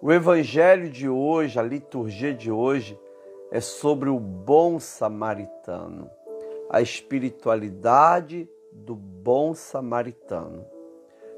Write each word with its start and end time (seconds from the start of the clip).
O 0.00 0.12
evangelho 0.12 0.88
de 0.88 1.08
hoje, 1.08 1.58
a 1.58 1.62
liturgia 1.62 2.32
de 2.32 2.52
hoje, 2.52 2.96
é 3.50 3.60
sobre 3.60 4.08
o 4.08 4.20
bom 4.20 4.78
samaritano, 4.78 6.08
a 6.70 6.80
espiritualidade 6.80 8.48
do 8.72 8.94
bom 8.94 9.54
samaritano. 9.54 10.64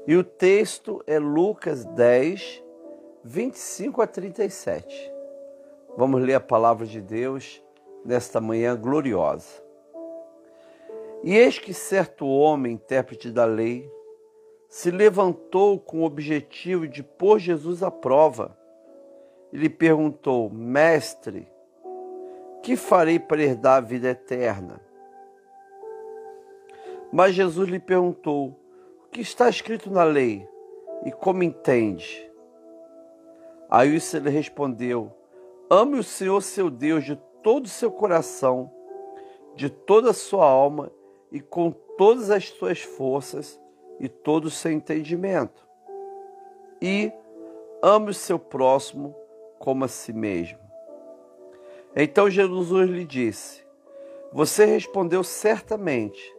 E 0.05 0.15
o 0.15 0.23
texto 0.23 1.03
é 1.07 1.17
Lucas 1.17 1.85
10, 1.85 2.63
25 3.23 3.99
a 3.99 4.05
37. 4.05 5.11
Vamos 5.97 6.21
ler 6.21 6.35
a 6.35 6.39
palavra 6.39 6.85
de 6.85 7.01
Deus 7.01 7.63
nesta 8.05 8.39
manhã 8.39 8.75
gloriosa. 8.75 9.63
E 11.23 11.35
eis 11.35 11.57
que 11.57 11.73
certo 11.73 12.27
homem, 12.27 12.73
intérprete 12.73 13.31
da 13.31 13.45
lei, 13.45 13.91
se 14.71 14.89
levantou 14.89 15.77
com 15.77 15.99
o 15.99 16.05
objetivo 16.05 16.87
de 16.87 17.03
pôr 17.03 17.37
Jesus 17.37 17.83
à 17.83 17.91
prova. 17.91 18.57
E 19.51 19.57
lhe 19.57 19.69
perguntou: 19.69 20.49
Mestre, 20.49 21.45
que 22.63 22.77
farei 22.77 23.19
para 23.19 23.43
herdar 23.43 23.77
a 23.79 23.81
vida 23.81 24.07
eterna? 24.07 24.79
Mas 27.11 27.35
Jesus 27.35 27.67
lhe 27.67 27.79
perguntou: 27.79 28.57
O 29.05 29.09
que 29.09 29.19
está 29.19 29.49
escrito 29.49 29.91
na 29.91 30.05
lei 30.05 30.47
e 31.05 31.11
como 31.11 31.43
entende? 31.43 32.31
Aí 33.69 33.99
Senhor 33.99 34.29
respondeu: 34.29 35.11
Ame 35.69 35.99
o 35.99 36.03
Senhor 36.03 36.41
seu 36.41 36.69
Deus 36.69 37.03
de 37.03 37.17
todo 37.43 37.65
o 37.65 37.69
seu 37.69 37.91
coração, 37.91 38.71
de 39.53 39.69
toda 39.69 40.11
a 40.11 40.13
sua 40.13 40.45
alma 40.45 40.89
e 41.29 41.41
com 41.41 41.71
todas 41.97 42.31
as 42.31 42.47
suas 42.47 42.79
forças 42.79 43.60
e 44.01 44.09
todo 44.09 44.45
o 44.45 44.49
seu 44.49 44.71
entendimento. 44.71 45.65
E 46.81 47.13
ame 47.83 48.09
o 48.09 48.13
seu 48.13 48.39
próximo 48.39 49.15
como 49.59 49.85
a 49.85 49.87
si 49.87 50.11
mesmo. 50.11 50.59
Então 51.95 52.27
Jesus 52.27 52.89
lhe 52.89 53.05
disse: 53.05 53.63
Você 54.33 54.65
respondeu 54.65 55.23
certamente, 55.23 56.35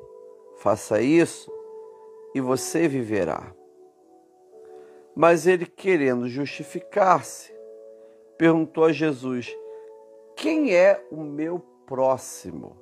faça 0.56 1.00
isso 1.00 1.50
e 2.34 2.40
você 2.40 2.88
viverá. 2.88 3.54
Mas 5.14 5.46
ele, 5.46 5.66
querendo 5.66 6.28
justificar-se, 6.28 7.54
perguntou 8.36 8.86
a 8.86 8.92
Jesus: 8.92 9.56
Quem 10.34 10.74
é 10.74 11.06
o 11.12 11.22
meu 11.22 11.60
próximo? 11.86 12.81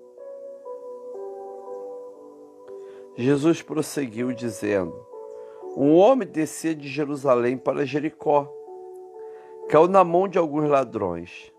Jesus 3.16 3.61
prosseguiu 3.62 4.33
dizendo: 4.33 4.94
Um 5.77 5.94
homem 5.97 6.27
descia 6.27 6.75
de 6.75 6.89
Jerusalém 6.89 7.56
para 7.56 7.84
Jericó, 7.84 8.50
caiu 9.69 9.89
na 9.89 10.05
mão 10.05 10.28
de 10.28 10.39
alguns 10.39 10.69
ladrões. 10.69 11.52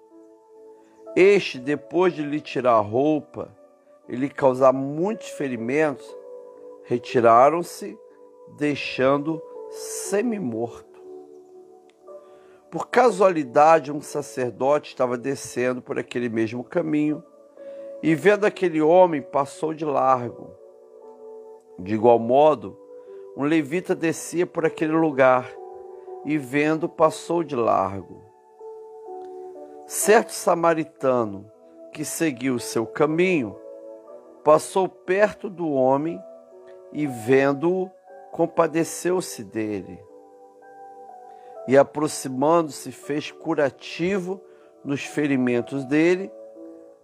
Este, 1.15 1.59
depois 1.59 2.13
de 2.13 2.23
lhe 2.23 2.39
tirar 2.39 2.73
a 2.73 2.79
roupa 2.79 3.55
e 4.07 4.15
lhe 4.15 4.29
causar 4.29 4.71
muitos 4.71 5.29
ferimentos, 5.29 6.05
retiraram-se, 6.83 7.97
deixando 8.57 9.41
semi-morto. 9.69 11.01
Por 12.69 12.87
casualidade, 12.87 13.91
um 13.91 14.01
sacerdote 14.01 14.89
estava 14.89 15.17
descendo 15.17 15.81
por 15.81 15.99
aquele 15.99 16.29
mesmo 16.29 16.63
caminho 16.63 17.21
e, 18.01 18.15
vendo 18.15 18.45
aquele 18.45 18.81
homem, 18.81 19.21
passou 19.21 19.73
de 19.73 19.83
largo. 19.83 20.60
De 21.79 21.95
igual 21.95 22.19
modo, 22.19 22.77
um 23.35 23.43
levita 23.43 23.95
descia 23.95 24.45
por 24.45 24.65
aquele 24.65 24.93
lugar 24.93 25.51
e, 26.25 26.37
vendo, 26.37 26.87
passou 26.87 27.43
de 27.43 27.55
largo. 27.55 28.21
Certo 29.85 30.31
samaritano 30.31 31.49
que 31.91 32.05
seguiu 32.05 32.59
seu 32.59 32.85
caminho 32.85 33.55
passou 34.43 34.87
perto 34.87 35.49
do 35.49 35.69
homem 35.71 36.21
e, 36.91 37.05
vendo-o, 37.07 37.89
compadeceu-se 38.31 39.43
dele. 39.43 39.99
E, 41.67 41.77
aproximando-se, 41.77 42.91
fez 42.91 43.31
curativo 43.31 44.41
nos 44.83 45.03
ferimentos 45.03 45.85
dele, 45.85 46.31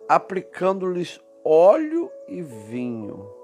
aplicando-lhes 0.10 1.22
óleo 1.44 2.12
e 2.28 2.42
vinho. 2.42 3.37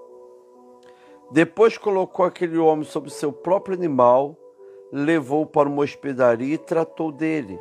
Depois 1.34 1.80
colocou 1.80 2.24
aquele 2.24 2.60
homem 2.60 2.84
sobre 2.84 3.10
seu 3.10 3.34
próprio 3.34 3.76
animal, 3.76 4.38
levou-o 4.92 5.48
para 5.48 5.68
uma 5.68 5.82
hospedaria 5.82 6.54
e 6.54 6.60
tratou 6.60 7.12
dele. 7.12 7.60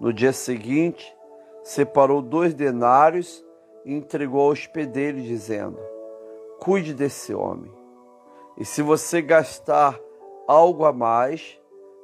No 0.00 0.14
dia 0.14 0.32
seguinte, 0.32 1.14
separou 1.62 2.22
dois 2.22 2.54
denários 2.54 3.44
e 3.84 3.92
entregou 3.92 4.40
ao 4.40 4.48
hospedeiro, 4.48 5.20
dizendo: 5.20 5.78
Cuide 6.58 6.94
desse 6.94 7.34
homem, 7.34 7.70
e 8.56 8.64
se 8.64 8.80
você 8.80 9.20
gastar 9.20 10.00
algo 10.46 10.86
a 10.86 10.92
mais, 10.92 11.60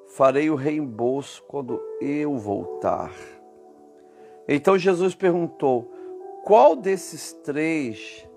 farei 0.09 0.51
o 0.51 0.57
reembolso 0.57 1.43
quando 1.45 1.81
eu 2.03 2.37
voltar. 2.37 3.15
Então 4.47 4.77
Jesus 4.77 5.15
perguntou: 5.15 5.91
Qual 6.45 6.77
desses 6.77 7.33
três 7.33 8.29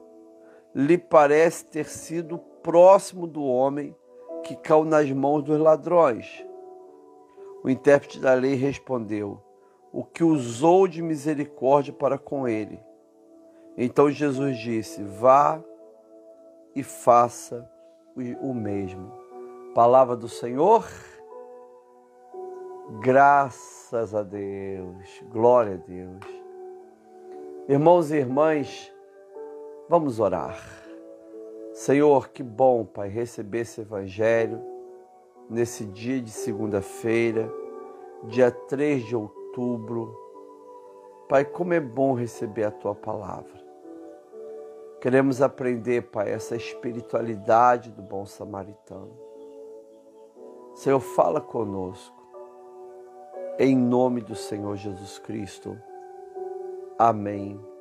lhe 0.78 0.96
parece 0.96 1.66
ter 1.66 1.86
sido 1.86 2.38
próximo 2.38 3.26
do 3.26 3.44
homem 3.44 3.96
que 4.44 4.56
caiu 4.56 4.86
nas 4.86 5.12
mãos 5.12 5.42
dos 5.42 5.60
ladrões. 5.60 6.46
O 7.64 7.70
intérprete 7.70 8.20
da 8.20 8.36
lei 8.36 8.54
respondeu: 8.54 9.42
O 9.92 10.04
que 10.04 10.24
usou 10.24 10.88
de 10.88 11.02
misericórdia 11.02 11.92
para 11.92 12.20
com 12.20 12.48
ele. 12.48 12.80
Então 13.76 14.12
Jesus 14.12 14.56
disse: 14.60 15.02
Vá 15.02 15.60
e 16.76 16.84
faça 16.84 17.68
o 18.40 18.54
mesmo. 18.54 19.12
Palavra 19.74 20.16
do 20.16 20.30
Senhor. 20.30 20.88
Graças 23.02 24.14
a 24.14 24.22
Deus, 24.22 25.24
glória 25.32 25.74
a 25.74 25.88
Deus. 25.88 26.20
Irmãos 27.68 28.12
e 28.12 28.18
irmãs, 28.18 28.94
Vamos 29.90 30.20
orar. 30.20 30.58
Senhor, 31.72 32.28
que 32.30 32.44
bom, 32.44 32.84
Pai, 32.84 33.08
receber 33.08 33.60
esse 33.60 33.80
Evangelho 33.80 34.62
nesse 35.50 35.86
dia 35.86 36.22
de 36.22 36.30
segunda-feira, 36.30 37.50
dia 38.26 38.52
3 38.52 39.06
de 39.06 39.16
outubro. 39.16 40.14
Pai, 41.30 41.46
como 41.46 41.74
é 41.74 41.80
bom 41.80 42.14
receber 42.14 42.66
a 42.66 42.72
Tua 42.72 42.94
palavra. 42.94 43.66
Queremos 45.00 45.42
aprender, 45.42 46.10
Pai, 46.10 46.32
essa 46.34 46.58
espiritualidade 46.58 47.90
do 47.90 48.02
bom 48.02 48.26
samaritano. 48.26 49.18
Senhor, 50.76 51.00
fala 51.00 51.40
conosco. 51.40 52.18
Em 53.58 53.74
nome 53.74 54.20
do 54.20 54.36
Senhor 54.36 54.76
Jesus 54.76 55.18
Cristo. 55.18 55.78
Amém 57.00 57.77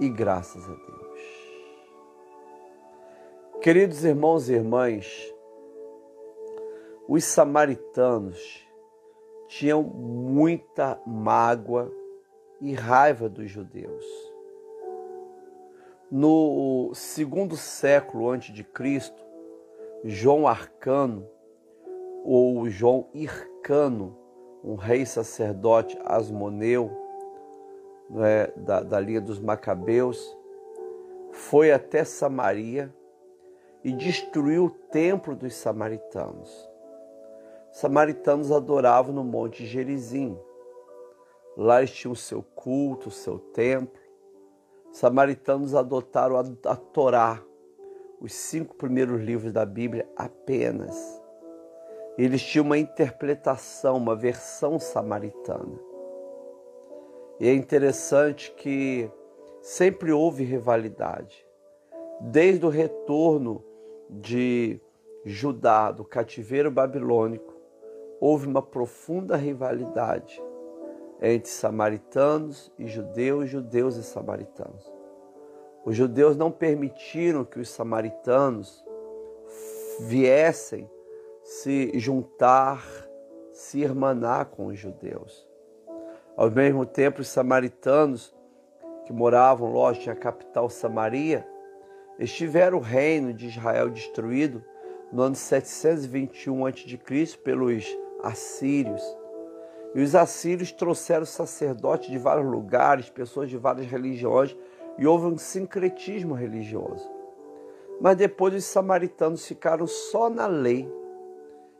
e 0.00 0.08
graças 0.08 0.64
a 0.64 0.74
Deus. 0.74 1.06
Queridos 3.60 4.04
irmãos 4.04 4.48
e 4.48 4.54
irmãs, 4.54 5.34
os 7.08 7.24
samaritanos 7.24 8.66
tinham 9.48 9.82
muita 9.82 11.00
mágoa 11.06 11.90
e 12.60 12.72
raiva 12.74 13.28
dos 13.28 13.50
judeus. 13.50 14.04
No 16.10 16.92
segundo 16.94 17.56
século 17.56 18.30
antes 18.30 18.54
de 18.54 18.62
Cristo, 18.62 19.24
João 20.04 20.46
Arcano 20.46 21.26
ou 22.24 22.68
João 22.68 23.08
Hircano, 23.12 24.16
um 24.62 24.74
rei 24.74 25.04
sacerdote 25.06 25.98
asmoneu, 26.04 26.90
é, 28.14 28.52
da, 28.56 28.80
da 28.82 29.00
linha 29.00 29.20
dos 29.20 29.38
Macabeus, 29.38 30.36
foi 31.32 31.72
até 31.72 32.04
Samaria 32.04 32.94
e 33.84 33.92
destruiu 33.92 34.64
o 34.66 34.70
templo 34.70 35.34
dos 35.36 35.54
samaritanos. 35.54 36.50
Os 37.72 37.78
samaritanos 37.78 38.50
adoravam 38.50 39.14
no 39.14 39.22
Monte 39.22 39.66
Gerizim. 39.66 40.38
Lá 41.56 41.78
eles 41.78 41.92
tinham 41.92 42.14
seu 42.14 42.42
culto, 42.42 43.10
seu 43.10 43.38
templo. 43.38 44.00
Os 44.90 44.98
samaritanos 44.98 45.74
adotaram 45.74 46.36
a, 46.36 46.44
a 46.70 46.76
Torá, 46.76 47.42
os 48.20 48.32
cinco 48.32 48.74
primeiros 48.74 49.20
livros 49.20 49.52
da 49.52 49.64
Bíblia 49.64 50.08
apenas. 50.16 51.22
Eles 52.16 52.42
tinham 52.42 52.64
uma 52.64 52.78
interpretação, 52.78 53.98
uma 53.98 54.16
versão 54.16 54.78
samaritana. 54.78 55.85
E 57.38 57.48
é 57.48 57.54
interessante 57.54 58.52
que 58.52 59.10
sempre 59.60 60.12
houve 60.12 60.44
rivalidade. 60.44 61.46
Desde 62.20 62.64
o 62.64 62.70
retorno 62.70 63.62
de 64.08 64.80
Judá 65.24 65.90
do 65.90 66.04
cativeiro 66.04 66.70
babilônico, 66.70 67.54
houve 68.20 68.46
uma 68.46 68.62
profunda 68.62 69.36
rivalidade 69.36 70.42
entre 71.20 71.48
samaritanos 71.50 72.72
e 72.78 72.86
judeus, 72.86 73.50
judeus 73.50 73.96
e 73.96 74.02
samaritanos. 74.02 74.92
Os 75.84 75.94
judeus 75.96 76.36
não 76.36 76.50
permitiram 76.50 77.44
que 77.44 77.60
os 77.60 77.68
samaritanos 77.68 78.84
viessem 80.00 80.90
se 81.42 81.98
juntar, 81.98 82.84
se 83.52 83.80
irmanar 83.80 84.46
com 84.46 84.66
os 84.66 84.78
judeus. 84.78 85.45
Ao 86.36 86.50
mesmo 86.50 86.84
tempo, 86.84 87.22
os 87.22 87.28
samaritanos 87.28 88.34
que 89.06 89.12
moravam, 89.12 89.72
lógico, 89.72 90.08
na 90.08 90.14
capital 90.14 90.68
Samaria, 90.68 91.48
estiveram 92.18 92.76
o 92.76 92.80
reino 92.80 93.32
de 93.32 93.46
Israel 93.46 93.88
destruído 93.88 94.62
no 95.10 95.22
ano 95.22 95.34
721 95.34 96.66
a.C. 96.66 97.38
pelos 97.42 97.86
assírios. 98.22 99.02
E 99.94 100.02
os 100.02 100.14
assírios 100.14 100.72
trouxeram 100.72 101.24
sacerdotes 101.24 102.10
de 102.10 102.18
vários 102.18 102.46
lugares, 102.46 103.08
pessoas 103.08 103.48
de 103.48 103.56
várias 103.56 103.86
religiões, 103.86 104.54
e 104.98 105.06
houve 105.06 105.26
um 105.26 105.38
sincretismo 105.38 106.34
religioso. 106.34 107.08
Mas 107.98 108.16
depois 108.16 108.52
os 108.54 108.64
samaritanos 108.64 109.46
ficaram 109.46 109.86
só 109.86 110.28
na 110.28 110.46
lei. 110.46 110.86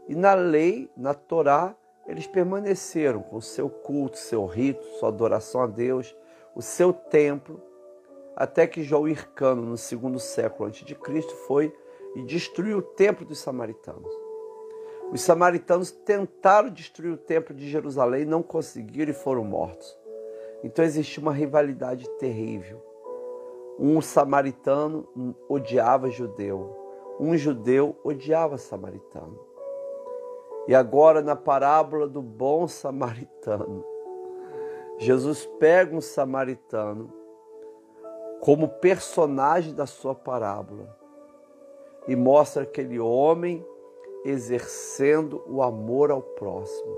E 0.09 0.14
na 0.14 0.32
lei, 0.32 0.91
na 0.97 1.12
Torá, 1.12 1.75
eles 2.06 2.26
permaneceram 2.26 3.20
com 3.23 3.37
o 3.37 3.43
seu 3.43 3.69
culto, 3.69 4.19
seu 4.19 4.47
rito, 4.47 4.85
sua 4.99 5.08
adoração 5.08 5.62
a 5.62 5.67
Deus, 5.67 6.17
o 6.55 6.62
seu 6.62 6.93
templo, 6.93 7.61
até 8.35 8.67
que 8.67 8.82
João 8.82 9.08
Hircano, 9.08 9.62
no 9.62 9.76
segundo 9.76 10.19
século 10.19 10.69
antes 10.69 10.85
de 10.85 10.94
Cristo, 10.94 11.35
foi 11.47 11.75
e 12.14 12.23
destruiu 12.23 12.79
o 12.79 12.82
templo 12.82 13.26
dos 13.26 13.38
samaritanos. 13.38 14.12
Os 15.12 15.20
samaritanos 15.20 15.91
tentaram 15.91 16.69
destruir 16.69 17.12
o 17.12 17.19
templo 17.19 17.55
de 17.55 17.69
Jerusalém, 17.69 18.25
não 18.25 18.43
conseguiram 18.43 19.11
e 19.11 19.14
foram 19.14 19.44
mortos. 19.44 19.97
Então 20.64 20.85
existia 20.85 21.23
uma 21.23 21.32
rivalidade 21.32 22.09
terrível. 22.19 22.82
Um 23.79 24.00
samaritano 24.00 25.06
odiava 25.49 26.11
judeu, 26.11 26.75
um 27.20 27.37
judeu 27.37 27.97
odiava 28.02 28.59
samaritano. 28.59 29.46
E 30.69 30.75
agora, 30.75 31.23
na 31.23 31.37
parábola 31.37 32.09
do 32.09 32.21
bom 32.21 32.67
samaritano, 32.67 33.85
Jesus 34.99 35.47
pega 35.59 35.95
um 35.95 36.01
samaritano 36.01 37.13
como 38.41 38.69
personagem 38.69 39.75
da 39.75 39.87
sua 39.87 40.15
parábola 40.15 40.97
e 42.09 42.17
mostra 42.17 42.63
aquele 42.63 42.99
homem 42.99 43.65
exercendo 44.25 45.43
o 45.47 45.63
amor 45.63 46.11
ao 46.11 46.23
próximo, 46.23 46.97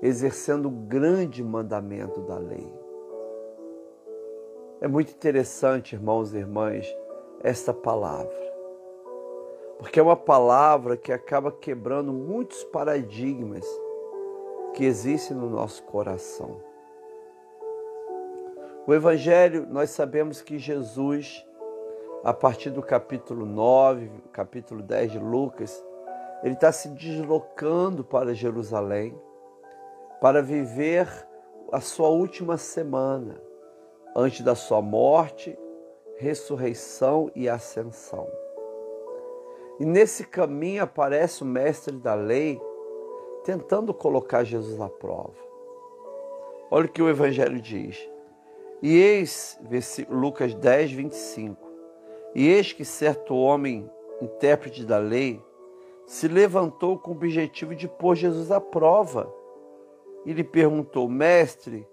exercendo 0.00 0.66
o 0.66 0.70
grande 0.70 1.42
mandamento 1.42 2.20
da 2.20 2.38
lei. 2.38 2.72
É 4.80 4.88
muito 4.88 5.10
interessante, 5.12 5.94
irmãos 5.94 6.32
e 6.32 6.38
irmãs, 6.38 6.86
esta 7.42 7.74
palavra. 7.74 8.49
Porque 9.80 9.98
é 9.98 10.02
uma 10.02 10.16
palavra 10.16 10.94
que 10.94 11.10
acaba 11.10 11.50
quebrando 11.50 12.12
muitos 12.12 12.62
paradigmas 12.64 13.66
que 14.74 14.84
existem 14.84 15.34
no 15.34 15.48
nosso 15.48 15.82
coração. 15.84 16.60
O 18.86 18.92
Evangelho, 18.92 19.66
nós 19.70 19.88
sabemos 19.88 20.42
que 20.42 20.58
Jesus, 20.58 21.42
a 22.22 22.34
partir 22.34 22.68
do 22.68 22.82
capítulo 22.82 23.46
9, 23.46 24.10
capítulo 24.30 24.82
10 24.82 25.12
de 25.12 25.18
Lucas, 25.18 25.82
ele 26.42 26.54
está 26.54 26.70
se 26.70 26.88
deslocando 26.90 28.04
para 28.04 28.34
Jerusalém 28.34 29.18
para 30.20 30.42
viver 30.42 31.08
a 31.72 31.80
sua 31.80 32.08
última 32.08 32.58
semana 32.58 33.40
antes 34.14 34.42
da 34.42 34.54
sua 34.54 34.82
morte, 34.82 35.58
ressurreição 36.18 37.30
e 37.34 37.48
ascensão. 37.48 38.39
E 39.80 39.84
nesse 39.86 40.26
caminho 40.26 40.82
aparece 40.82 41.42
o 41.42 41.46
mestre 41.46 41.96
da 41.96 42.14
lei 42.14 42.60
tentando 43.44 43.94
colocar 43.94 44.44
Jesus 44.44 44.78
à 44.78 44.90
prova. 44.90 45.32
Olha 46.70 46.84
o 46.84 46.88
que 46.88 47.00
o 47.00 47.08
Evangelho 47.08 47.58
diz. 47.62 47.98
E 48.82 48.94
eis, 48.94 49.58
Lucas 50.10 50.54
10, 50.54 50.92
25. 50.92 51.66
E 52.34 52.46
eis 52.46 52.74
que 52.74 52.84
certo 52.84 53.34
homem, 53.34 53.90
intérprete 54.20 54.84
da 54.84 54.98
lei, 54.98 55.42
se 56.06 56.28
levantou 56.28 56.98
com 56.98 57.12
o 57.12 57.14
objetivo 57.14 57.74
de 57.74 57.88
pôr 57.88 58.14
Jesus 58.14 58.52
à 58.52 58.60
prova. 58.60 59.32
E 60.26 60.32
lhe 60.34 60.44
perguntou: 60.44 61.08
Mestre, 61.08 61.88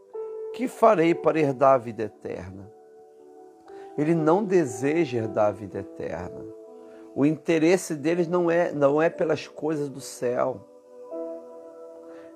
que 0.54 0.68
farei 0.68 1.16
para 1.16 1.40
herdar 1.40 1.76
a 1.76 1.78
vida 1.78 2.04
eterna? 2.04 2.70
Ele 3.98 4.14
não 4.14 4.44
deseja 4.44 5.20
herdar 5.20 5.48
a 5.48 5.52
vida 5.52 5.80
eterna. 5.80 6.67
O 7.18 7.26
interesse 7.26 7.96
deles 7.96 8.28
não 8.28 8.52
é, 8.52 8.72
não 8.72 9.02
é 9.02 9.10
pelas 9.10 9.48
coisas 9.48 9.90
do 9.90 10.00
céu. 10.00 10.62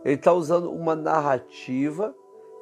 Ele 0.03 0.15
está 0.15 0.33
usando 0.33 0.71
uma 0.71 0.95
narrativa 0.95 2.15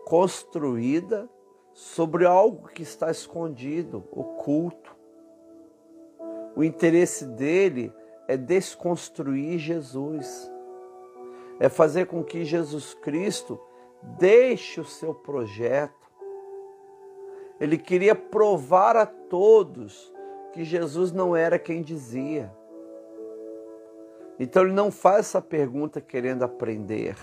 construída 0.05 1.29
sobre 1.71 2.25
algo 2.25 2.67
que 2.67 2.83
está 2.83 3.09
escondido, 3.09 4.03
oculto. 4.11 4.93
O 6.57 6.61
interesse 6.61 7.23
dele 7.23 7.89
é 8.27 8.35
desconstruir 8.35 9.57
Jesus, 9.57 10.51
é 11.57 11.69
fazer 11.69 12.07
com 12.07 12.21
que 12.21 12.43
Jesus 12.43 12.93
Cristo 12.95 13.57
deixe 14.19 14.81
o 14.81 14.85
seu 14.85 15.15
projeto. 15.15 16.11
Ele 17.61 17.77
queria 17.77 18.13
provar 18.13 18.97
a 18.97 19.05
todos 19.05 20.18
que 20.51 20.63
Jesus 20.63 21.11
não 21.11 21.35
era 21.35 21.59
quem 21.59 21.81
dizia. 21.81 22.51
Então 24.39 24.63
ele 24.63 24.73
não 24.73 24.89
faz 24.89 25.27
essa 25.27 25.41
pergunta 25.41 25.99
querendo 25.99 26.43
aprender. 26.43 27.15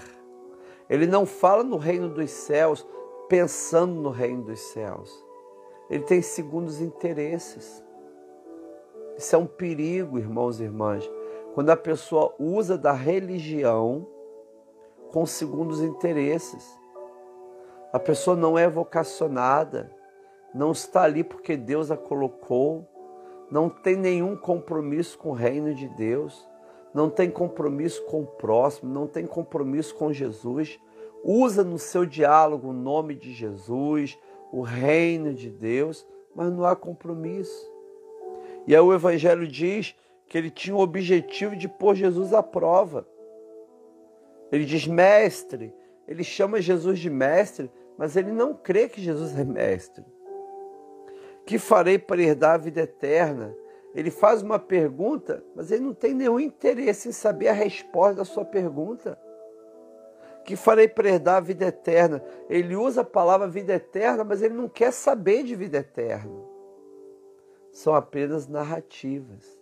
Ele 0.88 1.06
não 1.06 1.24
fala 1.24 1.64
no 1.64 1.76
reino 1.76 2.08
dos 2.08 2.30
céus 2.30 2.86
pensando 3.28 3.94
no 3.94 4.10
reino 4.10 4.44
dos 4.44 4.60
céus. 4.60 5.24
Ele 5.88 6.04
tem 6.04 6.20
segundos 6.20 6.80
interesses. 6.80 7.82
Isso 9.16 9.34
é 9.34 9.38
um 9.38 9.46
perigo, 9.46 10.18
irmãos 10.18 10.60
e 10.60 10.64
irmãs, 10.64 11.10
quando 11.54 11.70
a 11.70 11.76
pessoa 11.76 12.34
usa 12.38 12.76
da 12.76 12.92
religião 12.92 14.06
com 15.10 15.24
segundos 15.24 15.80
interesses. 15.80 16.78
A 17.92 17.98
pessoa 17.98 18.36
não 18.36 18.58
é 18.58 18.68
vocacionada, 18.68 19.90
não 20.54 20.72
está 20.72 21.02
ali 21.02 21.24
porque 21.24 21.56
Deus 21.56 21.90
a 21.90 21.96
colocou, 21.96 22.86
não 23.50 23.68
tem 23.68 23.96
nenhum 23.96 24.36
compromisso 24.36 25.18
com 25.18 25.30
o 25.30 25.34
reino 25.34 25.74
de 25.74 25.88
Deus, 25.88 26.46
não 26.92 27.10
tem 27.10 27.30
compromisso 27.30 28.02
com 28.06 28.22
o 28.22 28.26
próximo, 28.26 28.92
não 28.92 29.06
tem 29.06 29.26
compromisso 29.26 29.94
com 29.94 30.12
Jesus. 30.12 30.80
Usa 31.22 31.62
no 31.62 31.78
seu 31.78 32.06
diálogo 32.06 32.68
o 32.68 32.72
nome 32.72 33.14
de 33.14 33.32
Jesus, 33.32 34.18
o 34.52 34.62
reino 34.62 35.34
de 35.34 35.50
Deus, 35.50 36.06
mas 36.34 36.50
não 36.52 36.64
há 36.64 36.74
compromisso. 36.74 37.70
E 38.66 38.74
aí 38.74 38.80
o 38.80 38.94
Evangelho 38.94 39.46
diz 39.46 39.94
que 40.26 40.36
ele 40.36 40.50
tinha 40.50 40.74
o 40.74 40.80
objetivo 40.80 41.54
de 41.54 41.68
pôr 41.68 41.94
Jesus 41.94 42.32
à 42.32 42.42
prova. 42.42 43.06
Ele 44.50 44.64
diz 44.64 44.86
mestre, 44.86 45.72
ele 46.06 46.24
chama 46.24 46.60
Jesus 46.60 46.98
de 46.98 47.10
mestre, 47.10 47.70
mas 47.98 48.16
ele 48.16 48.30
não 48.30 48.54
crê 48.54 48.88
que 48.88 49.00
Jesus 49.00 49.38
é 49.38 49.44
mestre. 49.44 50.04
Que 51.46 51.58
farei 51.58 51.98
para 51.98 52.20
herdar 52.20 52.54
a 52.54 52.58
vida 52.58 52.82
eterna? 52.82 53.56
Ele 53.94 54.10
faz 54.10 54.42
uma 54.42 54.58
pergunta, 54.58 55.42
mas 55.54 55.70
ele 55.70 55.84
não 55.84 55.94
tem 55.94 56.12
nenhum 56.12 56.38
interesse 56.38 57.08
em 57.08 57.12
saber 57.12 57.48
a 57.48 57.52
resposta 57.52 58.16
da 58.16 58.24
sua 58.24 58.44
pergunta. 58.44 59.18
Que 60.44 60.54
farei 60.54 60.86
para 60.86 61.08
herdar 61.08 61.36
a 61.36 61.40
vida 61.40 61.66
eterna? 61.66 62.22
Ele 62.50 62.76
usa 62.76 63.00
a 63.00 63.04
palavra 63.04 63.48
vida 63.48 63.74
eterna, 63.74 64.22
mas 64.22 64.42
ele 64.42 64.54
não 64.54 64.68
quer 64.68 64.92
saber 64.92 65.44
de 65.44 65.54
vida 65.54 65.78
eterna 65.78 66.56
são 67.76 67.94
apenas 67.94 68.48
narrativas. 68.48 69.60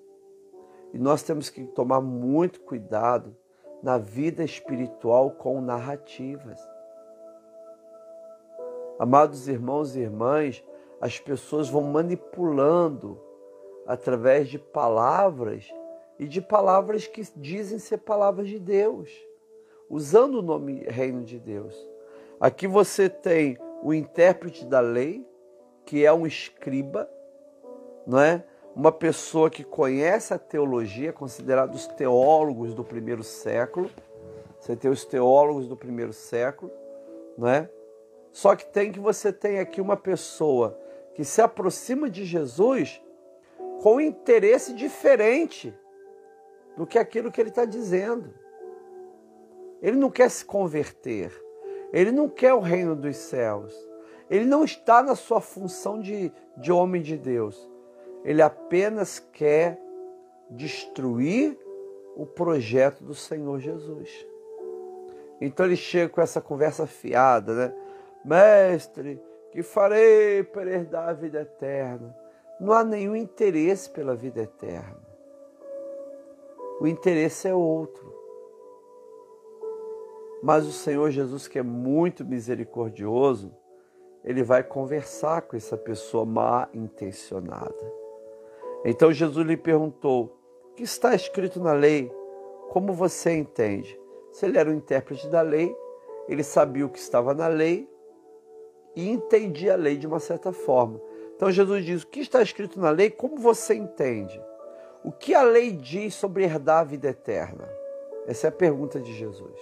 E 0.93 0.99
nós 1.01 1.25
temos 1.25 1.51
que 1.51 1.67
tomar 1.67 2.01
muito 2.01 2.61
cuidado 2.61 3.37
na 3.83 3.99
vida 3.99 4.45
espiritual 4.45 5.33
com 5.33 5.61
narrativas. 5.61 6.61
Amados 9.01 9.49
irmãos 9.49 9.97
e 9.97 10.01
irmãs, 10.01 10.65
as 11.05 11.21
pessoas 11.21 11.69
vão 11.69 11.83
manipulando 11.83 13.21
através 13.87 14.49
de 14.49 14.59
palavras 14.59 15.71
e 16.19 16.27
de 16.27 16.41
palavras 16.41 17.07
que 17.07 17.21
dizem 17.37 17.79
ser 17.79 17.99
palavras 17.99 18.49
de 18.49 18.59
Deus, 18.59 19.11
usando 19.91 20.37
o 20.37 20.43
nome 20.43 20.83
reino 20.89 21.23
de 21.23 21.39
Deus. 21.39 21.77
Aqui 22.41 22.67
você 22.67 23.11
tem 23.11 23.59
o 23.83 23.93
intérprete 23.93 24.65
da 24.65 24.81
lei, 24.81 25.29
que 25.85 26.07
é 26.07 26.11
um 26.11 26.27
escriba, 26.27 27.07
não 28.07 28.19
é? 28.19 28.43
Uma 28.75 28.91
pessoa 28.91 29.51
que 29.51 29.63
conhece 29.63 30.33
a 30.33 30.39
teologia, 30.39 31.13
considerado 31.13 31.75
os 31.75 31.87
teólogos 31.87 32.73
do 32.73 32.83
primeiro 32.83 33.23
século, 33.23 33.91
Você 34.59 34.75
tem 34.75 34.91
os 34.91 35.05
teólogos 35.05 35.69
do 35.69 35.77
primeiro 35.77 36.15
século, 36.15 36.73
não 37.37 37.47
é? 37.47 37.69
Só 38.33 38.57
que 38.57 38.65
tem 38.65 38.91
que 38.91 38.99
você 38.99 39.31
tem 39.31 39.59
aqui 39.59 39.83
uma 39.83 39.99
pessoa 39.99 40.83
que 41.15 41.25
se 41.25 41.41
aproxima 41.41 42.11
de 42.11 42.25
Jesus 42.25 43.03
com 43.83 44.01
interesse 44.01 44.75
diferente 44.75 45.75
do 46.77 46.87
que 46.87 46.99
aquilo 46.99 47.31
que 47.31 47.41
ele 47.41 47.51
está 47.51 47.65
dizendo. 47.65 48.35
Ele 49.81 49.97
não 49.97 50.11
quer 50.11 50.31
se 50.31 50.45
converter, 50.45 51.31
ele 51.93 52.11
não 52.11 52.29
quer 52.29 52.55
o 52.55 52.61
reino 52.61 52.97
dos 52.97 53.17
céus, 53.17 53.75
ele 54.31 54.45
não 54.45 54.65
está 54.65 55.03
na 55.03 55.15
sua 55.15 55.41
função 55.41 56.01
de, 56.01 56.33
de 56.57 56.73
homem 56.73 57.03
de 57.03 57.17
Deus, 57.17 57.71
ele 58.25 58.41
apenas 58.41 59.19
quer 59.19 59.79
destruir 60.51 61.59
o 62.17 62.25
projeto 62.25 63.05
do 63.05 63.15
Senhor 63.15 63.59
Jesus. 63.61 64.27
Então 65.41 65.67
ele 65.67 65.77
chega 65.77 66.09
com 66.09 66.21
essa 66.21 66.41
conversa 66.41 66.87
fiada, 66.87 67.55
né? 67.55 67.75
Mestre, 68.25 69.21
que 69.55 69.63
farei 69.63 70.43
para 70.43 70.69
herdar 70.69 71.11
a 71.11 71.13
vida 71.13 71.43
eterna? 71.43 72.13
Não 72.59 72.73
há 72.73 72.83
nenhum 72.83 73.15
interesse 73.15 73.89
pela 73.89 74.17
vida 74.17 74.43
eterna. 74.43 74.99
O 76.81 76.89
interesse 76.89 77.47
é 77.47 77.55
outro. 77.55 78.13
Mas 80.43 80.67
o 80.67 80.73
Senhor 80.73 81.09
Jesus, 81.13 81.47
que 81.47 81.57
é 81.57 81.63
muito 81.63 82.25
misericordioso, 82.25 83.55
ele 84.25 84.43
vai 84.43 84.65
conversar 84.65 85.43
com 85.43 85.57
essa 85.57 85.77
pessoa 85.77 86.25
má 86.25 86.69
intencionada. 86.75 87.93
Então 88.85 89.13
Jesus 89.13 89.47
lhe 89.47 89.57
perguntou: 89.57 90.37
O 90.73 90.75
que 90.75 90.83
está 90.83 91.15
escrito 91.15 91.61
na 91.61 91.73
lei? 91.73 92.13
Como 92.71 92.93
você 92.93 93.37
entende? 93.37 93.97
Se 94.33 94.47
ele 94.47 94.59
era 94.59 94.69
o 94.69 94.75
intérprete 94.75 95.29
da 95.29 95.43
lei, 95.43 95.73
ele 96.29 96.43
sabia 96.43 96.85
o 96.85 96.91
que 96.91 96.99
estava 96.99 97.33
na 97.33 97.47
lei 97.47 97.89
e 98.95 99.09
entendia 99.09 99.75
a 99.75 99.77
lei 99.77 99.97
de 99.97 100.07
uma 100.07 100.21
certa 100.21 100.53
forma. 100.53 101.01
Então 101.37 101.51
Jesus 101.51 101.85
diz: 101.85 102.03
O 102.03 102.07
que 102.07 102.21
está 102.21 102.43
escrito 102.43 102.81
na 102.81 102.91
lei? 102.91 103.11
Como 103.11 103.37
você 103.37 103.75
entende? 103.75 104.41
O 105.03 105.13
que 105.13 105.35
a 105.35 105.43
lei 105.43 105.73
diz 105.73 106.15
sobre 106.15 106.45
herdar 106.45 106.81
a 106.81 106.85
vida 106.85 107.09
eterna? 107.09 107.69
Essa 108.27 108.47
é 108.47 108.49
a 108.49 108.53
pergunta 108.53 108.99
de 108.99 109.13
Jesus. 109.13 109.61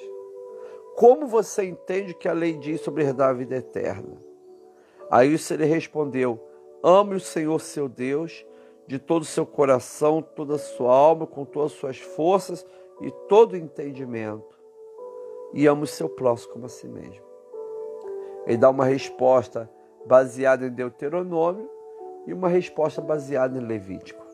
Como 0.95 1.27
você 1.27 1.65
entende 1.65 2.13
o 2.13 2.17
que 2.17 2.29
a 2.29 2.33
lei 2.33 2.55
diz 2.55 2.81
sobre 2.81 3.03
herdar 3.03 3.31
a 3.31 3.33
vida 3.33 3.57
eterna? 3.57 4.23
Aí 5.11 5.35
ele 5.51 5.65
respondeu: 5.65 6.39
Ame 6.83 7.17
o 7.17 7.21
Senhor 7.21 7.61
seu 7.61 7.89
Deus 7.89 8.47
de 8.87 8.99
todo 8.99 9.23
o 9.23 9.27
seu 9.27 9.47
coração, 9.47 10.21
toda 10.21 10.57
a 10.57 10.59
sua 10.59 10.95
alma, 10.95 11.27
com 11.27 11.45
todas 11.45 11.73
as 11.73 11.79
suas 11.79 11.99
forças 11.99 12.67
e 13.01 13.11
todo 13.29 13.55
o 13.55 13.57
entendimento. 13.57 14.61
E 15.55 15.67
ame 15.67 15.85
o 15.85 15.87
seu 15.87 16.09
próximo 16.09 16.53
como 16.53 16.67
a 16.67 16.69
si 16.69 16.89
mesmo. 16.89 17.32
Ele 18.47 18.57
dá 18.57 18.71
uma 18.71 18.85
resposta 18.85 19.71
baseada 20.07 20.67
em 20.67 20.71
Deuteronômio 20.71 21.71
e 22.27 22.33
uma 22.33 22.49
resposta 22.49 23.01
baseada 23.01 23.59
em 23.59 23.61
Levítico. 23.61 24.25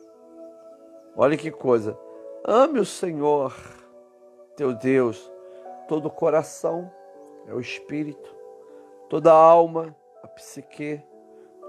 Olha 1.15 1.37
que 1.37 1.51
coisa. 1.51 1.97
Ame 2.45 2.79
o 2.79 2.85
Senhor, 2.85 3.53
teu 4.55 4.73
Deus, 4.73 5.31
todo 5.87 6.07
o 6.07 6.11
coração, 6.11 6.89
é 7.47 7.53
o 7.53 7.59
espírito, 7.59 8.33
toda 9.09 9.31
a 9.31 9.35
alma, 9.35 9.95
a 10.23 10.27
psique, 10.27 11.01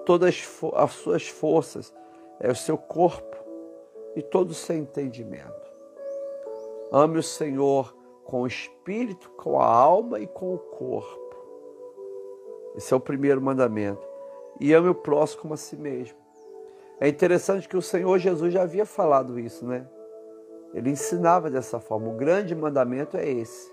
todas 0.06 0.34
as 0.74 0.92
suas 0.92 1.28
forças, 1.28 1.94
é 2.38 2.50
o 2.50 2.54
seu 2.54 2.78
corpo 2.78 3.36
e 4.14 4.22
todo 4.22 4.50
o 4.50 4.54
seu 4.54 4.76
entendimento. 4.76 5.70
Ame 6.92 7.18
o 7.18 7.22
Senhor 7.22 7.96
com 8.24 8.42
o 8.42 8.46
espírito, 8.46 9.30
com 9.30 9.60
a 9.60 9.66
alma 9.66 10.20
e 10.20 10.26
com 10.26 10.54
o 10.54 10.58
corpo. 10.58 11.29
Esse 12.76 12.92
é 12.92 12.96
o 12.96 13.00
primeiro 13.00 13.40
mandamento. 13.40 14.06
E 14.58 14.72
ame 14.72 14.88
o 14.88 14.94
próximo 14.94 15.42
como 15.42 15.54
a 15.54 15.56
si 15.56 15.76
mesmo. 15.76 16.18
É 17.00 17.08
interessante 17.08 17.68
que 17.68 17.76
o 17.76 17.82
Senhor 17.82 18.18
Jesus 18.18 18.52
já 18.52 18.62
havia 18.62 18.84
falado 18.84 19.38
isso, 19.38 19.66
né? 19.66 19.86
Ele 20.74 20.90
ensinava 20.90 21.50
dessa 21.50 21.80
forma. 21.80 22.08
O 22.08 22.16
grande 22.16 22.54
mandamento 22.54 23.16
é 23.16 23.28
esse. 23.28 23.70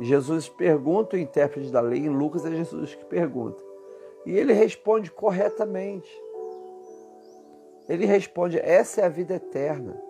Jesus 0.00 0.48
pergunta 0.48 1.16
o 1.16 1.18
intérprete 1.18 1.70
da 1.70 1.80
lei, 1.80 2.00
em 2.00 2.08
Lucas 2.08 2.44
é 2.44 2.50
Jesus 2.50 2.94
que 2.94 3.04
pergunta. 3.04 3.62
E 4.26 4.36
ele 4.36 4.52
responde 4.52 5.10
corretamente. 5.10 6.10
Ele 7.88 8.06
responde: 8.06 8.58
essa 8.58 9.00
é 9.00 9.04
a 9.04 9.08
vida 9.08 9.34
eterna. 9.34 10.00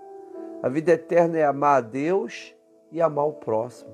A 0.63 0.69
vida 0.69 0.93
eterna 0.93 1.39
é 1.39 1.45
amar 1.45 1.79
a 1.79 1.81
Deus 1.81 2.55
e 2.91 3.01
amar 3.01 3.27
o 3.27 3.33
próximo. 3.35 3.93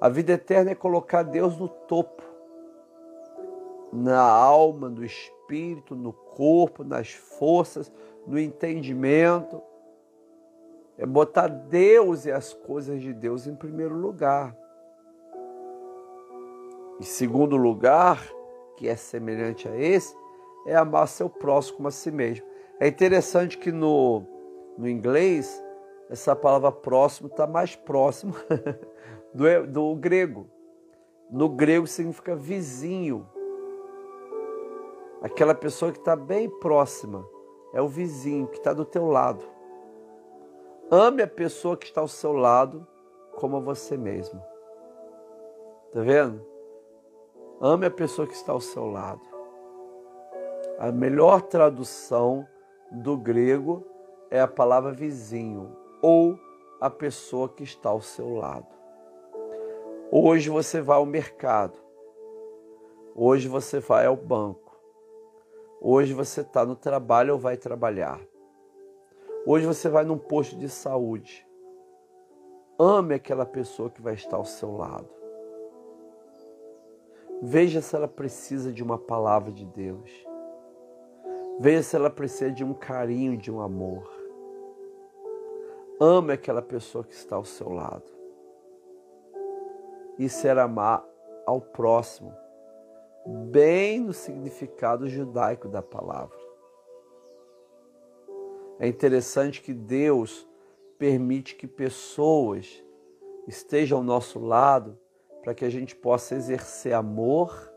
A 0.00 0.08
vida 0.08 0.32
eterna 0.32 0.72
é 0.72 0.74
colocar 0.74 1.22
Deus 1.22 1.58
no 1.58 1.68
topo 1.68 2.22
na 3.94 4.20
alma, 4.20 4.88
no 4.88 5.04
espírito, 5.04 5.94
no 5.94 6.12
corpo, 6.12 6.82
nas 6.82 7.12
forças, 7.12 7.92
no 8.26 8.38
entendimento. 8.38 9.62
É 10.98 11.06
botar 11.06 11.48
Deus 11.48 12.26
e 12.26 12.32
as 12.32 12.52
coisas 12.52 13.00
de 13.00 13.12
Deus 13.12 13.46
em 13.46 13.54
primeiro 13.54 13.94
lugar. 13.94 14.56
Em 17.00 17.04
segundo 17.04 17.56
lugar, 17.56 18.20
que 18.76 18.88
é 18.88 18.96
semelhante 18.96 19.68
a 19.68 19.76
esse, 19.76 20.16
é 20.66 20.74
amar 20.74 21.06
seu 21.08 21.28
próximo 21.28 21.78
como 21.78 21.88
a 21.88 21.90
si 21.90 22.10
mesmo. 22.10 22.46
É 22.80 22.88
interessante 22.88 23.58
que 23.58 23.70
no, 23.70 24.22
no 24.76 24.88
inglês, 24.88 25.62
essa 26.10 26.34
palavra 26.34 26.72
próximo 26.72 27.28
está 27.28 27.46
mais 27.46 27.76
próximo 27.76 28.34
do, 29.34 29.66
do 29.66 29.94
grego. 29.96 30.48
No 31.30 31.48
grego 31.48 31.86
significa 31.86 32.34
vizinho. 32.34 33.28
Aquela 35.24 35.54
pessoa 35.54 35.90
que 35.90 35.96
está 35.98 36.14
bem 36.14 36.50
próxima 36.50 37.26
é 37.72 37.80
o 37.80 37.88
vizinho 37.88 38.46
que 38.46 38.58
está 38.58 38.74
do 38.74 38.84
teu 38.84 39.06
lado. 39.06 39.42
Ame 40.90 41.22
a 41.22 41.26
pessoa 41.26 41.78
que 41.78 41.86
está 41.86 42.02
ao 42.02 42.08
seu 42.08 42.34
lado 42.34 42.86
como 43.36 43.56
a 43.56 43.60
você 43.60 43.96
mesmo. 43.96 44.38
Tá 45.90 46.02
vendo? 46.02 46.46
Ame 47.58 47.86
a 47.86 47.90
pessoa 47.90 48.28
que 48.28 48.34
está 48.34 48.52
ao 48.52 48.60
seu 48.60 48.84
lado. 48.84 49.22
A 50.78 50.92
melhor 50.92 51.40
tradução 51.40 52.46
do 52.92 53.16
grego 53.16 53.82
é 54.30 54.42
a 54.42 54.46
palavra 54.46 54.92
vizinho 54.92 55.74
ou 56.02 56.38
a 56.78 56.90
pessoa 56.90 57.48
que 57.48 57.62
está 57.62 57.88
ao 57.88 58.02
seu 58.02 58.34
lado. 58.34 58.68
Hoje 60.12 60.50
você 60.50 60.82
vai 60.82 60.98
ao 60.98 61.06
mercado. 61.06 61.78
Hoje 63.16 63.48
você 63.48 63.80
vai 63.80 64.04
ao 64.04 64.16
banco. 64.16 64.63
Hoje 65.86 66.14
você 66.14 66.40
está 66.40 66.64
no 66.64 66.74
trabalho 66.74 67.34
ou 67.34 67.38
vai 67.38 67.58
trabalhar. 67.58 68.18
Hoje 69.46 69.66
você 69.66 69.86
vai 69.86 70.02
num 70.02 70.16
posto 70.16 70.56
de 70.56 70.66
saúde. 70.66 71.46
Ame 72.78 73.16
aquela 73.16 73.44
pessoa 73.44 73.90
que 73.90 74.00
vai 74.00 74.14
estar 74.14 74.38
ao 74.38 74.46
seu 74.46 74.74
lado. 74.74 75.10
Veja 77.42 77.82
se 77.82 77.94
ela 77.94 78.08
precisa 78.08 78.72
de 78.72 78.82
uma 78.82 78.96
palavra 78.96 79.52
de 79.52 79.66
Deus. 79.66 80.10
Veja 81.60 81.82
se 81.82 81.94
ela 81.94 82.08
precisa 82.08 82.50
de 82.50 82.64
um 82.64 82.72
carinho, 82.72 83.36
de 83.36 83.52
um 83.52 83.60
amor. 83.60 84.10
Ame 86.00 86.32
aquela 86.32 86.62
pessoa 86.62 87.04
que 87.04 87.12
está 87.12 87.36
ao 87.36 87.44
seu 87.44 87.68
lado. 87.68 88.10
Isso 90.18 90.46
era 90.46 90.62
amar 90.62 91.04
ao 91.46 91.60
próximo 91.60 92.34
bem 93.26 94.00
no 94.00 94.12
significado 94.12 95.08
judaico 95.08 95.68
da 95.68 95.82
palavra. 95.82 96.38
É 98.78 98.86
interessante 98.86 99.62
que 99.62 99.72
Deus 99.72 100.46
permite 100.98 101.54
que 101.54 101.66
pessoas 101.66 102.82
estejam 103.46 103.98
ao 103.98 104.04
nosso 104.04 104.38
lado 104.38 104.98
para 105.42 105.54
que 105.54 105.64
a 105.64 105.70
gente 105.70 105.94
possa 105.94 106.34
exercer 106.34 106.92
amor 106.92 107.72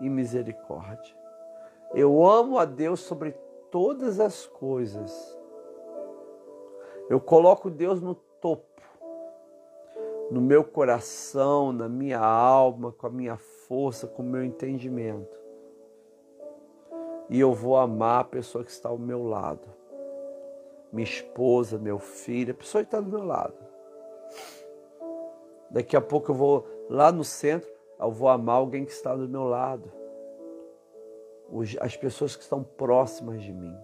e 0.00 0.08
misericórdia. 0.08 1.14
Eu 1.94 2.24
amo 2.24 2.58
a 2.58 2.64
Deus 2.64 3.00
sobre 3.00 3.32
todas 3.70 4.20
as 4.20 4.46
coisas. 4.46 5.38
Eu 7.08 7.20
coloco 7.20 7.68
Deus 7.68 8.00
no 8.00 8.14
topo, 8.14 8.80
no 10.30 10.40
meu 10.40 10.62
coração, 10.62 11.72
na 11.72 11.88
minha 11.88 12.20
alma, 12.20 12.92
com 12.92 13.06
a 13.08 13.10
minha 13.10 13.36
força, 13.70 14.08
com 14.08 14.20
o 14.24 14.26
meu 14.26 14.44
entendimento. 14.44 15.38
E 17.28 17.38
eu 17.38 17.54
vou 17.54 17.76
amar 17.76 18.22
a 18.22 18.24
pessoa 18.24 18.64
que 18.64 18.70
está 18.72 18.88
ao 18.88 18.98
meu 18.98 19.22
lado. 19.22 19.68
Minha 20.92 21.04
esposa, 21.04 21.78
meu 21.78 22.00
filho, 22.00 22.50
a 22.50 22.56
pessoa 22.56 22.82
que 22.82 22.88
está 22.88 23.00
do 23.00 23.08
meu 23.08 23.24
lado. 23.24 23.54
Daqui 25.70 25.96
a 25.96 26.00
pouco 26.00 26.32
eu 26.32 26.34
vou 26.34 26.66
lá 26.88 27.12
no 27.12 27.22
centro, 27.22 27.70
eu 28.00 28.10
vou 28.10 28.28
amar 28.28 28.56
alguém 28.56 28.84
que 28.84 28.90
está 28.90 29.14
do 29.14 29.28
meu 29.28 29.44
lado. 29.44 29.92
As 31.80 31.96
pessoas 31.96 32.34
que 32.34 32.42
estão 32.42 32.64
próximas 32.64 33.40
de 33.40 33.52
mim. 33.52 33.76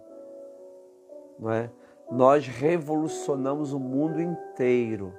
Não 1.38 1.52
é? 1.52 1.70
Nós 2.10 2.44
revolucionamos 2.48 3.72
o 3.72 3.78
mundo 3.78 4.20
inteiro, 4.20 5.14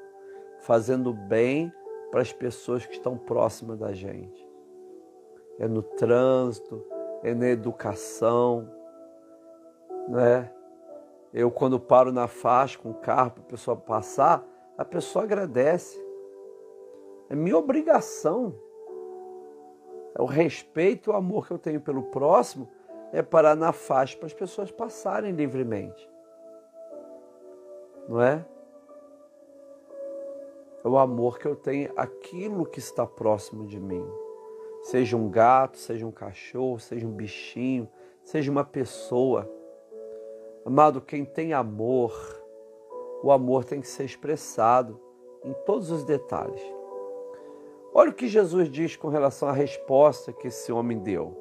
fazendo 0.59 1.13
bem 1.13 1.71
para 2.11 2.19
as 2.19 2.33
pessoas 2.33 2.85
que 2.85 2.95
estão 2.95 3.17
próximas 3.17 3.79
da 3.79 3.93
gente. 3.93 4.46
É 5.59 5.67
no 5.67 5.81
trânsito, 5.81 6.85
é 7.23 7.33
na 7.33 7.47
educação, 7.47 8.69
né? 10.07 10.51
Eu, 11.33 11.51
quando 11.51 11.79
paro 11.79 12.11
na 12.11 12.27
faixa 12.27 12.79
com 12.79 12.91
o 12.91 12.95
carro 12.95 13.31
para 13.31 13.43
a 13.43 13.47
pessoa 13.47 13.75
passar, 13.75 14.43
a 14.77 14.85
pessoa 14.85 15.25
agradece. 15.25 16.03
É 17.29 17.35
minha 17.35 17.57
obrigação. 17.57 18.55
É 20.17 20.21
o 20.21 20.25
respeito 20.25 21.09
e 21.09 21.13
o 21.13 21.15
amor 21.15 21.45
que 21.45 21.53
eu 21.53 21.59
tenho 21.59 21.81
pelo 21.81 22.03
próximo 22.03 22.67
é 23.11 23.21
parar 23.21 23.55
na 23.55 23.71
faixa 23.71 24.17
para 24.17 24.25
as 24.25 24.33
pessoas 24.33 24.71
passarem 24.71 25.31
livremente. 25.31 26.09
Não 28.07 28.21
é? 28.21 28.45
É 30.83 30.87
o 30.87 30.97
amor 30.97 31.37
que 31.37 31.45
eu 31.45 31.55
tenho 31.55 31.91
aquilo 31.97 32.65
que 32.65 32.79
está 32.79 33.05
próximo 33.05 33.67
de 33.67 33.79
mim. 33.79 34.07
Seja 34.87 35.17
um 35.17 35.29
gato, 35.29 35.77
seja 35.77 36.07
um 36.07 36.11
cachorro, 36.11 36.79
seja 36.79 37.05
um 37.05 37.11
bichinho, 37.11 37.89
seja 38.23 38.49
uma 38.49 38.63
pessoa. 38.63 39.45
Amado, 40.65 41.01
quem 41.01 41.25
tem 41.25 41.51
amor, 41.51 42.13
o 43.21 43.29
amor 43.29 43.65
tem 43.65 43.81
que 43.81 43.87
ser 43.87 44.05
expressado 44.05 44.97
em 45.43 45.51
todos 45.65 45.91
os 45.91 46.05
detalhes. 46.05 46.61
Olha 47.93 48.11
o 48.11 48.13
que 48.13 48.29
Jesus 48.29 48.69
diz 48.69 48.95
com 48.95 49.09
relação 49.09 49.49
à 49.49 49.51
resposta 49.51 50.31
que 50.31 50.47
esse 50.47 50.71
homem 50.71 50.99
deu. 50.99 51.35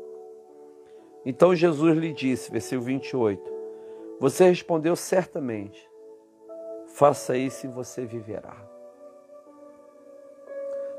Então 1.24 1.54
Jesus 1.54 1.96
lhe 1.96 2.12
disse, 2.12 2.50
versículo 2.50 2.82
28, 2.86 3.48
Você 4.18 4.48
respondeu 4.48 4.96
certamente, 4.96 5.88
faça 6.88 7.36
isso 7.36 7.64
e 7.64 7.70
você 7.70 8.04
viverá. 8.04 8.56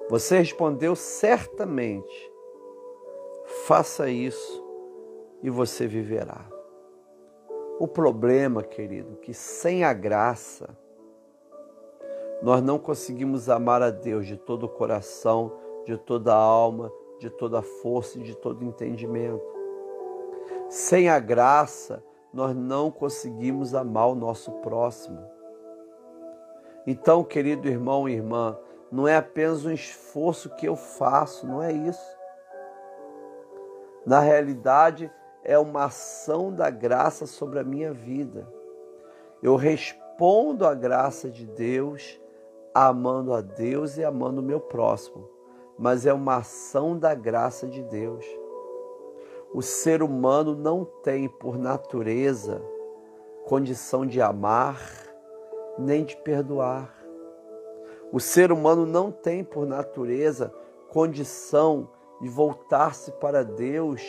Você 0.09 0.37
respondeu 0.37 0.95
certamente, 0.95 2.36
faça 3.47 4.09
isso 4.09 4.63
e 5.41 5.49
você 5.49 5.87
viverá. 5.87 6.45
O 7.79 7.87
problema, 7.87 8.61
querido, 8.61 9.15
que 9.17 9.33
sem 9.33 9.83
a 9.83 9.93
graça, 9.93 10.77
nós 12.41 12.61
não 12.61 12.77
conseguimos 12.77 13.49
amar 13.49 13.81
a 13.81 13.89
Deus 13.89 14.27
de 14.27 14.35
todo 14.35 14.63
o 14.63 14.69
coração, 14.69 15.53
de 15.85 15.97
toda 15.97 16.33
a 16.33 16.37
alma, 16.37 16.91
de 17.19 17.29
toda 17.29 17.59
a 17.59 17.63
força 17.63 18.19
e 18.19 18.23
de 18.23 18.35
todo 18.35 18.65
entendimento. 18.65 19.41
Sem 20.69 21.07
a 21.07 21.19
graça, 21.19 22.03
nós 22.33 22.55
não 22.55 22.91
conseguimos 22.91 23.73
amar 23.73 24.09
o 24.09 24.15
nosso 24.15 24.51
próximo. 24.53 25.23
Então, 26.85 27.23
querido 27.23 27.67
irmão 27.67 28.07
e 28.07 28.13
irmã, 28.13 28.57
não 28.91 29.07
é 29.07 29.15
apenas 29.15 29.65
um 29.65 29.71
esforço 29.71 30.49
que 30.55 30.67
eu 30.67 30.75
faço, 30.75 31.47
não 31.47 31.61
é 31.61 31.71
isso. 31.71 32.16
Na 34.07 34.21
realidade, 34.21 35.11
é 35.43 35.59
uma 35.59 35.83
ação 35.83 36.49
da 36.53 36.69
graça 36.69 37.25
sobre 37.25 37.59
a 37.59 37.63
minha 37.63 37.91
vida. 37.91 38.47
Eu 39.43 39.57
respondo 39.57 40.65
à 40.65 40.73
graça 40.73 41.29
de 41.29 41.45
Deus 41.45 42.17
amando 42.73 43.33
a 43.33 43.41
Deus 43.41 43.97
e 43.97 44.05
amando 44.05 44.39
o 44.39 44.43
meu 44.43 44.61
próximo, 44.61 45.27
mas 45.77 46.05
é 46.05 46.13
uma 46.13 46.37
ação 46.37 46.97
da 46.97 47.13
graça 47.13 47.67
de 47.67 47.83
Deus. 47.83 48.25
O 49.53 49.61
ser 49.61 50.01
humano 50.01 50.55
não 50.55 50.85
tem, 50.85 51.27
por 51.27 51.57
natureza, 51.57 52.61
condição 53.45 54.05
de 54.05 54.21
amar 54.21 54.79
nem 55.77 56.05
de 56.05 56.15
perdoar. 56.15 56.93
O 58.13 58.21
ser 58.21 58.53
humano 58.53 58.85
não 58.85 59.11
tem, 59.11 59.43
por 59.43 59.65
natureza, 59.65 60.53
condição 60.87 61.89
de 62.21 62.27
voltar-se 62.27 63.11
para 63.13 63.43
Deus 63.43 64.01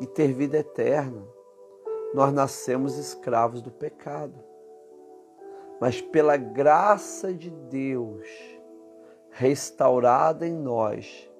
e 0.00 0.06
ter 0.06 0.32
vida 0.32 0.58
eterna. 0.58 1.22
Nós 2.12 2.32
nascemos 2.32 2.96
escravos 2.96 3.60
do 3.60 3.70
pecado 3.70 4.54
mas 5.80 6.00
pela 6.00 6.36
graça 6.36 7.32
de 7.32 7.50
Deus 7.50 8.26
restaurada 9.30 10.46
em 10.46 10.54
nós, 10.54 11.30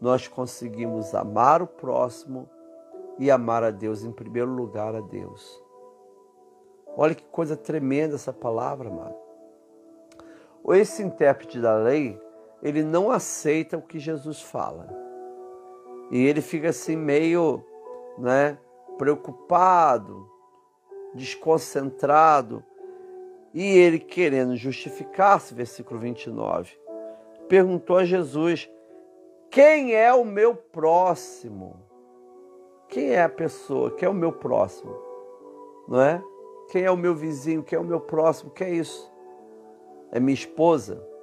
nós 0.00 0.28
conseguimos 0.28 1.14
amar 1.14 1.60
o 1.60 1.66
próximo 1.66 2.48
e 3.18 3.30
amar 3.30 3.64
a 3.64 3.70
Deus 3.70 4.04
em 4.04 4.12
primeiro 4.12 4.50
lugar 4.50 4.94
a 4.94 5.00
Deus. 5.00 5.62
Olha 6.96 7.14
que 7.14 7.24
coisa 7.24 7.56
tremenda 7.56 8.14
essa 8.14 8.32
palavra, 8.32 8.88
amado. 8.88 9.16
Esse 10.70 11.02
intérprete 11.02 11.60
da 11.60 11.76
lei, 11.76 12.18
ele 12.64 12.82
não 12.82 13.10
aceita 13.10 13.76
o 13.76 13.82
que 13.82 13.98
Jesus 13.98 14.40
fala. 14.40 14.88
E 16.10 16.24
ele 16.24 16.40
fica 16.40 16.70
assim 16.70 16.96
meio, 16.96 17.62
né, 18.18 18.58
preocupado, 18.96 20.26
desconcentrado, 21.14 22.64
e 23.52 23.62
ele, 23.62 24.00
querendo 24.00 24.56
justificar-se, 24.56 25.54
versículo 25.54 26.00
29, 26.00 26.72
perguntou 27.48 27.98
a 27.98 28.04
Jesus: 28.04 28.68
Quem 29.50 29.94
é 29.94 30.12
o 30.12 30.24
meu 30.24 30.56
próximo? 30.56 31.78
Quem 32.88 33.10
é 33.10 33.22
a 33.22 33.28
pessoa? 33.28 33.92
Quem 33.92 34.06
é 34.06 34.10
o 34.10 34.14
meu 34.14 34.32
próximo? 34.32 34.92
Não 35.86 36.00
é? 36.00 36.22
Quem 36.70 36.82
é 36.82 36.90
o 36.90 36.96
meu 36.96 37.14
vizinho? 37.14 37.62
Quem 37.62 37.76
é 37.76 37.80
o 37.80 37.84
meu 37.84 38.00
próximo? 38.00 38.50
Quem 38.50 38.68
é 38.68 38.74
isso? 38.74 39.12
É 40.10 40.18
minha 40.18 40.34
esposa? 40.34 41.13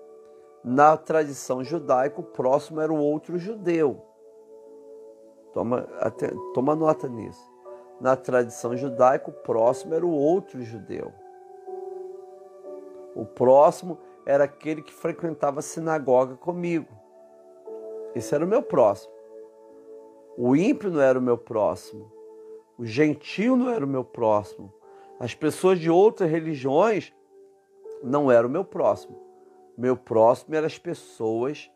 Na 0.63 0.95
tradição 0.95 1.63
judaica, 1.63 2.21
o 2.21 2.23
próximo 2.23 2.79
era 2.79 2.93
o 2.93 2.99
outro 2.99 3.37
judeu. 3.37 4.01
Toma, 5.53 5.87
até, 5.99 6.31
toma 6.53 6.75
nota 6.75 7.07
nisso. 7.07 7.49
Na 7.99 8.15
tradição 8.15 8.75
judaica, 8.77 9.29
o 9.29 9.33
próximo 9.33 9.93
era 9.93 10.05
o 10.05 10.11
outro 10.11 10.61
judeu. 10.61 11.11
O 13.15 13.25
próximo 13.25 13.97
era 14.25 14.43
aquele 14.43 14.81
que 14.81 14.93
frequentava 14.93 15.59
a 15.59 15.63
sinagoga 15.63 16.35
comigo. 16.35 16.87
Esse 18.15 18.33
era 18.35 18.45
o 18.45 18.47
meu 18.47 18.61
próximo. 18.61 19.13
O 20.37 20.55
ímpio 20.55 20.89
não 20.89 21.01
era 21.01 21.17
o 21.17 21.21
meu 21.21 21.37
próximo. 21.37 22.11
O 22.77 22.85
gentil 22.85 23.55
não 23.55 23.69
era 23.69 23.83
o 23.83 23.87
meu 23.87 24.03
próximo. 24.03 24.73
As 25.19 25.35
pessoas 25.35 25.79
de 25.79 25.89
outras 25.89 26.29
religiões 26.29 27.13
não 28.01 28.31
eram 28.31 28.47
o 28.47 28.51
meu 28.51 28.65
próximo. 28.65 29.30
Meu 29.81 29.97
próximo 29.97 30.53
eram 30.53 30.67
as 30.67 30.77
pessoas 30.77 31.71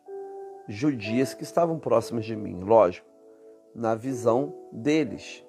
judias 0.68 1.34
que 1.34 1.42
estavam 1.42 1.76
próximas 1.76 2.24
de 2.24 2.36
mim, 2.36 2.60
lógico, 2.60 3.04
na 3.74 3.96
visão 3.96 4.54
deles. 4.70 5.44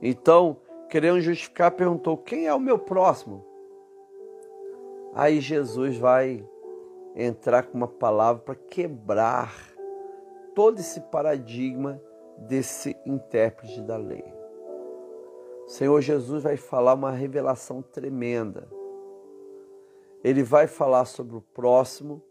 Então, 0.00 0.56
querendo 0.88 1.20
justificar, 1.20 1.72
perguntou: 1.72 2.16
quem 2.16 2.46
é 2.46 2.54
o 2.54 2.58
meu 2.58 2.78
próximo? 2.78 3.44
Aí 5.12 5.42
Jesus 5.42 5.98
vai 5.98 6.42
entrar 7.14 7.64
com 7.64 7.76
uma 7.76 7.86
palavra 7.86 8.40
para 8.42 8.54
quebrar 8.54 9.52
todo 10.54 10.78
esse 10.78 11.02
paradigma 11.02 12.00
desse 12.38 12.96
intérprete 13.04 13.82
da 13.82 13.98
lei. 13.98 14.24
O 15.66 15.68
Senhor 15.68 16.00
Jesus 16.00 16.44
vai 16.44 16.56
falar 16.56 16.94
uma 16.94 17.10
revelação 17.10 17.82
tremenda. 17.82 18.77
Ele 20.22 20.42
vai 20.42 20.66
falar 20.66 21.04
sobre 21.04 21.36
o 21.36 21.40
próximo 21.40 22.22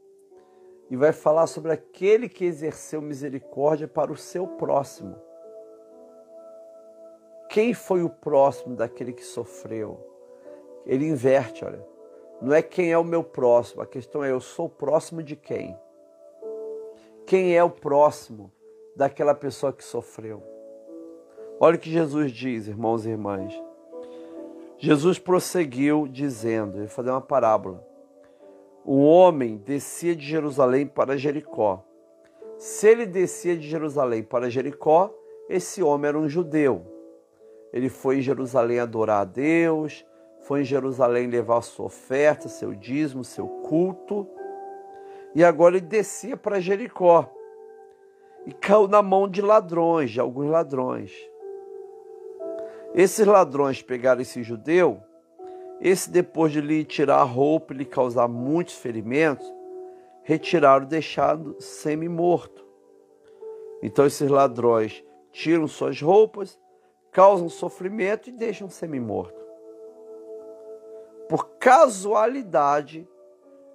e 0.89 0.95
vai 0.95 1.11
falar 1.11 1.47
sobre 1.47 1.71
aquele 1.71 2.29
que 2.29 2.45
exerceu 2.45 3.01
misericórdia 3.01 3.87
para 3.87 4.11
o 4.11 4.17
seu 4.17 4.47
próximo. 4.47 5.15
Quem 7.49 7.73
foi 7.73 8.03
o 8.03 8.09
próximo 8.09 8.75
daquele 8.75 9.13
que 9.13 9.23
sofreu? 9.23 9.99
Ele 10.85 11.07
inverte, 11.07 11.63
olha. 11.63 11.85
Não 12.41 12.53
é 12.53 12.61
quem 12.61 12.91
é 12.91 12.97
o 12.97 13.03
meu 13.03 13.23
próximo, 13.23 13.81
a 13.81 13.85
questão 13.87 14.23
é 14.23 14.31
eu 14.31 14.39
sou 14.39 14.69
próximo 14.69 15.23
de 15.23 15.35
quem? 15.35 15.75
Quem 17.25 17.57
é 17.57 17.63
o 17.63 17.69
próximo 17.69 18.51
daquela 18.95 19.33
pessoa 19.33 19.73
que 19.73 19.83
sofreu? 19.83 20.43
Olha 21.59 21.75
o 21.75 21.79
que 21.79 21.89
Jesus 21.89 22.31
diz, 22.31 22.67
irmãos 22.67 23.05
e 23.05 23.09
irmãs. 23.09 23.66
Jesus 24.77 25.17
prosseguiu 25.17 26.07
dizendo, 26.07 26.77
ele 26.77 26.87
fazer 26.87 27.09
uma 27.09 27.21
parábola. 27.21 27.83
O 28.85 29.03
homem 29.03 29.57
descia 29.57 30.15
de 30.15 30.25
Jerusalém 30.25 30.85
para 30.85 31.17
Jericó. 31.17 31.83
Se 32.57 32.87
ele 32.87 33.05
descia 33.05 33.57
de 33.57 33.67
Jerusalém 33.67 34.21
para 34.23 34.49
Jericó, 34.49 35.13
esse 35.49 35.81
homem 35.81 36.09
era 36.09 36.17
um 36.17 36.29
judeu. 36.29 36.85
Ele 37.73 37.89
foi 37.89 38.17
em 38.19 38.21
Jerusalém 38.21 38.79
adorar 38.79 39.21
a 39.21 39.25
Deus, 39.25 40.05
foi 40.41 40.61
em 40.61 40.65
Jerusalém 40.65 41.27
levar 41.27 41.61
sua 41.61 41.87
oferta, 41.87 42.47
seu 42.47 42.73
dízimo, 42.73 43.23
seu 43.23 43.47
culto. 43.47 44.27
E 45.33 45.43
agora 45.43 45.75
ele 45.75 45.85
descia 45.85 46.37
para 46.37 46.59
Jericó 46.59 47.29
e 48.45 48.53
caiu 48.53 48.87
na 48.87 49.01
mão 49.01 49.27
de 49.27 49.41
ladrões, 49.41 50.11
de 50.11 50.19
alguns 50.19 50.49
ladrões. 50.49 51.11
Esses 52.93 53.25
ladrões 53.25 53.81
pegaram 53.81 54.21
esse 54.21 54.41
judeu, 54.43 55.01
esse 55.79 56.09
depois 56.09 56.51
de 56.51 56.61
lhe 56.61 56.83
tirar 56.83 57.17
a 57.17 57.23
roupa 57.23 57.73
e 57.73 57.77
lhe 57.77 57.85
causar 57.85 58.27
muitos 58.27 58.75
ferimentos, 58.75 59.45
retiraram, 60.23 60.85
deixando 60.85 61.55
semi-morto. 61.61 62.65
Então 63.81 64.05
esses 64.05 64.29
ladrões 64.29 65.03
tiram 65.31 65.67
suas 65.67 66.01
roupas, 66.01 66.59
causam 67.11 67.49
sofrimento 67.49 68.29
e 68.29 68.31
deixam 68.31 68.69
semi-morto. 68.69 69.39
Por 71.29 71.57
casualidade, 71.57 73.07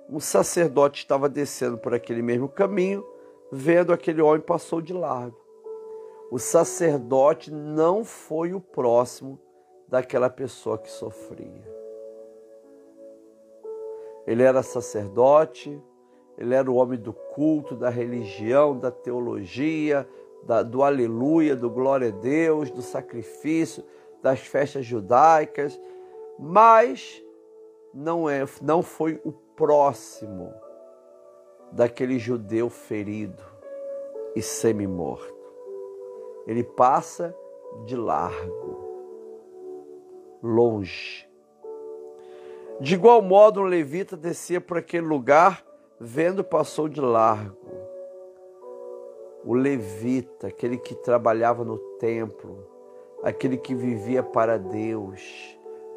um 0.08 0.18
sacerdote 0.20 1.00
estava 1.00 1.28
descendo 1.28 1.78
por 1.78 1.94
aquele 1.94 2.22
mesmo 2.22 2.48
caminho, 2.48 3.06
vendo 3.50 3.92
aquele 3.92 4.22
homem 4.22 4.40
passou 4.40 4.80
de 4.80 4.92
largo. 4.92 5.41
O 6.32 6.38
sacerdote 6.38 7.52
não 7.52 8.02
foi 8.02 8.54
o 8.54 8.60
próximo 8.60 9.38
daquela 9.86 10.30
pessoa 10.30 10.78
que 10.78 10.90
sofria. 10.90 11.70
Ele 14.26 14.42
era 14.42 14.62
sacerdote, 14.62 15.78
ele 16.38 16.54
era 16.54 16.70
o 16.70 16.76
homem 16.76 16.98
do 16.98 17.12
culto, 17.12 17.76
da 17.76 17.90
religião, 17.90 18.78
da 18.78 18.90
teologia, 18.90 20.08
da, 20.42 20.62
do 20.62 20.82
aleluia, 20.82 21.54
do 21.54 21.68
glória 21.68 22.08
a 22.08 22.18
Deus, 22.18 22.70
do 22.70 22.80
sacrifício, 22.80 23.84
das 24.22 24.40
festas 24.40 24.86
judaicas, 24.86 25.78
mas 26.38 27.22
não, 27.92 28.26
é, 28.26 28.46
não 28.62 28.80
foi 28.80 29.20
o 29.22 29.32
próximo 29.32 30.50
daquele 31.70 32.18
judeu 32.18 32.70
ferido 32.70 33.42
e 34.34 34.40
semi-morto. 34.40 35.41
Ele 36.46 36.64
passa 36.64 37.34
de 37.84 37.96
largo, 37.96 38.78
longe. 40.42 41.28
De 42.80 42.94
igual 42.94 43.22
modo, 43.22 43.60
um 43.60 43.64
levita 43.64 44.16
descia 44.16 44.60
por 44.60 44.78
aquele 44.78 45.06
lugar, 45.06 45.64
vendo, 46.00 46.42
passou 46.42 46.88
de 46.88 47.00
largo. 47.00 47.56
O 49.44 49.54
levita, 49.54 50.48
aquele 50.48 50.78
que 50.78 50.94
trabalhava 50.94 51.64
no 51.64 51.78
templo, 51.98 52.66
aquele 53.22 53.56
que 53.56 53.74
vivia 53.74 54.22
para 54.22 54.58
Deus, 54.58 55.22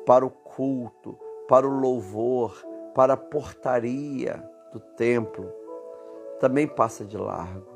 para 0.06 0.26
o 0.26 0.30
culto, 0.30 1.18
para 1.48 1.68
o 1.68 1.80
louvor, 1.80 2.56
para 2.94 3.14
a 3.14 3.18
portaria 3.18 4.44
do 4.72 4.80
templo, 4.80 5.52
também 6.40 6.68
passa 6.68 7.04
de 7.04 7.18
largo. 7.18 7.75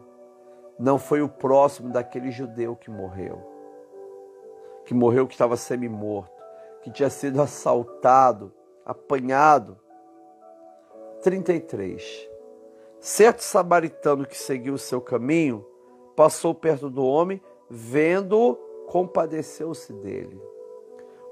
Não 0.80 0.98
foi 0.98 1.22
o 1.22 1.28
próximo 1.28 1.92
daquele 1.92 2.32
judeu 2.32 2.74
que 2.74 2.90
morreu, 2.90 3.46
que 4.86 4.94
morreu 4.94 5.28
que 5.28 5.34
estava 5.34 5.58
semi-morto, 5.58 6.42
que 6.82 6.90
tinha 6.90 7.10
sido 7.10 7.42
assaltado, 7.42 8.54
apanhado. 8.86 9.78
33. 11.22 12.30
Certo 13.02 13.42
samaritano 13.42 14.26
que 14.26 14.38
seguiu 14.38 14.76
o 14.76 14.78
seu 14.78 15.02
caminho 15.02 15.66
passou 16.16 16.56
perto 16.56 16.90
do 16.90 17.06
homem, 17.06 17.42
vendo-o, 17.70 18.56
compadeceu-se 18.88 19.92
dele. 19.94 20.42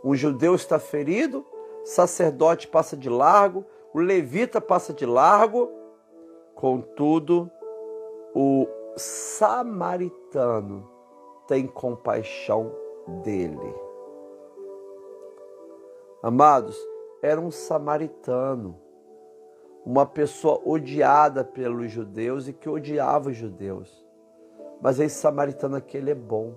Um 0.03 0.13
judeu 0.13 0.55
está 0.55 0.77
ferido, 0.77 1.45
sacerdote 1.83 2.67
passa 2.67 2.95
de 2.95 3.10
largo, 3.10 3.65
o 3.93 3.99
levita 3.99 4.62
passa 4.62 4.93
de 4.93 5.05
largo, 5.05 5.69
contudo, 6.53 7.49
o 8.33 8.67
samaritano 8.97 10.89
tem 11.47 11.65
compaixão 11.65 12.71
dele. 13.23 13.75
Amados, 16.21 16.77
era 17.21 17.39
um 17.39 17.51
samaritano, 17.51 18.79
uma 19.86 20.05
pessoa 20.05 20.62
odiada 20.65 21.43
pelos 21.43 21.91
judeus 21.91 22.47
e 22.47 22.53
que 22.53 22.67
odiava 22.67 23.29
os 23.29 23.38
judeus. 23.38 24.05
Mas 24.81 24.99
esse 24.99 25.15
samaritano 25.15 25.77
aqui, 25.77 25.97
ele 25.97 26.12
é 26.12 26.15
bom. 26.15 26.55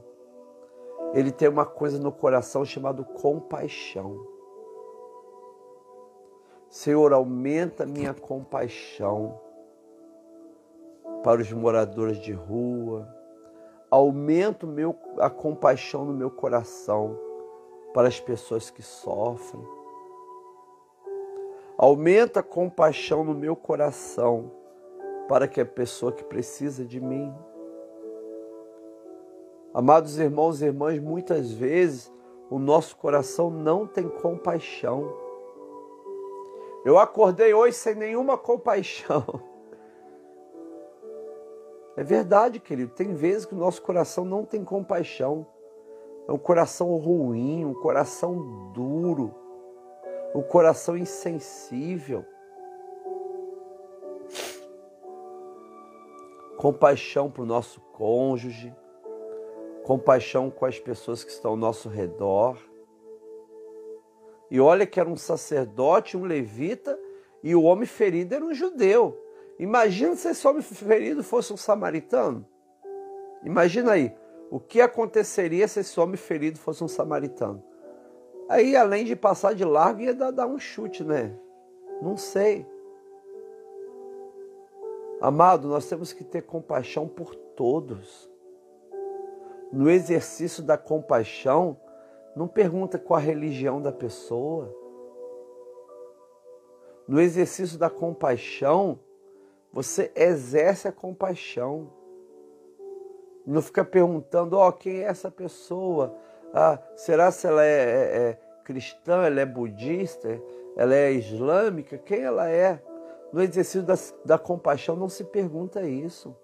Ele 1.14 1.30
tem 1.30 1.48
uma 1.48 1.66
coisa 1.66 1.98
no 1.98 2.12
coração 2.12 2.64
chamado 2.64 3.04
compaixão. 3.04 4.26
Senhor, 6.68 7.12
aumenta 7.12 7.84
minha 7.86 8.14
compaixão 8.14 9.40
para 11.22 11.40
os 11.40 11.52
moradores 11.52 12.18
de 12.18 12.32
rua. 12.32 13.08
Aumenta 13.90 14.66
meu, 14.66 14.96
a 15.18 15.28
compaixão 15.28 16.04
no 16.04 16.12
meu 16.12 16.30
coração 16.30 17.18
para 17.92 18.08
as 18.08 18.20
pessoas 18.20 18.70
que 18.70 18.82
sofrem. 18.82 19.62
Aumenta 21.76 22.40
a 22.40 22.42
compaixão 22.42 23.24
no 23.24 23.34
meu 23.34 23.56
coração 23.56 24.50
para 25.28 25.48
que 25.48 25.60
a 25.60 25.66
pessoa 25.66 26.12
que 26.12 26.24
precisa 26.24 26.84
de 26.84 27.00
mim. 27.00 27.32
Amados 29.72 30.18
irmãos 30.18 30.60
e 30.60 30.66
irmãs, 30.66 30.98
muitas 30.98 31.50
vezes 31.52 32.12
o 32.50 32.58
nosso 32.58 32.96
coração 32.96 33.50
não 33.50 33.86
tem 33.86 34.08
compaixão. 34.08 35.12
Eu 36.84 36.98
acordei 36.98 37.54
hoje 37.54 37.76
sem 37.76 37.94
nenhuma 37.94 38.36
compaixão. 38.36 39.24
É 41.96 42.04
verdade, 42.04 42.60
querido. 42.60 42.92
Tem 42.92 43.14
vezes 43.14 43.44
que 43.44 43.54
o 43.54 43.58
nosso 43.58 43.82
coração 43.82 44.24
não 44.24 44.44
tem 44.44 44.64
compaixão. 44.64 45.46
É 46.28 46.32
um 46.32 46.38
coração 46.38 46.96
ruim, 46.96 47.64
um 47.64 47.74
coração 47.74 48.72
duro, 48.72 49.34
um 50.34 50.42
coração 50.42 50.96
insensível. 50.96 52.24
Compaixão 56.56 57.30
para 57.30 57.42
o 57.42 57.46
nosso 57.46 57.80
cônjuge, 57.92 58.74
compaixão 59.82 60.50
com 60.50 60.66
as 60.66 60.78
pessoas 60.78 61.24
que 61.24 61.30
estão 61.30 61.52
ao 61.52 61.56
nosso 61.56 61.88
redor 61.88 62.58
e 64.50 64.60
olha 64.60 64.84
que 64.84 64.98
era 64.98 65.08
um 65.08 65.16
sacerdote, 65.16 66.16
um 66.16 66.24
levita, 66.24 66.98
e 67.42 67.54
o 67.54 67.62
homem 67.62 67.86
ferido 67.86 68.34
era 68.34 68.44
um 68.44 68.52
judeu. 68.52 69.16
Imagina 69.60 70.16
se 70.16 70.26
esse 70.26 70.48
homem 70.48 70.62
ferido 70.62 71.22
fosse 71.22 71.52
um 71.52 71.56
samaritano. 71.56 72.46
Imagina 73.44 73.92
aí, 73.92 74.16
o 74.50 74.58
que 74.58 74.80
aconteceria 74.80 75.68
se 75.68 75.80
esse 75.80 76.00
homem 76.00 76.16
ferido 76.16 76.58
fosse 76.58 76.82
um 76.82 76.88
samaritano? 76.88 77.62
Aí, 78.48 78.74
além 78.74 79.04
de 79.04 79.14
passar 79.14 79.54
de 79.54 79.62
largo, 79.62 80.00
ia 80.00 80.14
dar, 80.14 80.30
dar 80.30 80.46
um 80.46 80.58
chute, 80.58 81.04
né? 81.04 81.38
Não 82.00 82.16
sei. 82.16 82.66
Amado, 85.20 85.68
nós 85.68 85.86
temos 85.86 86.14
que 86.14 86.24
ter 86.24 86.40
compaixão 86.40 87.06
por 87.06 87.34
todos. 87.34 88.30
No 89.70 89.90
exercício 89.90 90.62
da 90.62 90.78
compaixão, 90.78 91.78
não 92.34 92.48
pergunta 92.48 92.98
qual 92.98 93.18
a 93.18 93.22
religião 93.22 93.82
da 93.82 93.92
pessoa. 93.92 94.74
No 97.06 97.20
exercício 97.20 97.78
da 97.78 97.90
compaixão, 97.90 98.98
você 99.72 100.10
exerce 100.14 100.88
a 100.88 100.92
compaixão. 100.92 101.90
Não 103.46 103.62
fica 103.62 103.84
perguntando, 103.84 104.56
ó, 104.56 104.68
oh, 104.68 104.72
quem 104.72 105.00
é 105.00 105.04
essa 105.04 105.30
pessoa? 105.30 106.14
Ah, 106.52 106.78
será 106.96 107.30
se 107.30 107.46
ela 107.46 107.64
é, 107.64 107.68
é, 107.68 108.18
é 108.18 108.38
cristã, 108.64 109.24
ela 109.24 109.40
é 109.40 109.46
budista, 109.46 110.28
ela 110.76 110.94
é 110.94 111.12
islâmica? 111.12 111.98
Quem 111.98 112.20
ela 112.20 112.48
é? 112.48 112.82
No 113.32 113.42
exercício 113.42 113.82
da, 113.82 113.94
da 114.24 114.38
compaixão 114.38 114.96
não 114.96 115.08
se 115.08 115.24
pergunta 115.24 115.82
isso. 115.82 116.36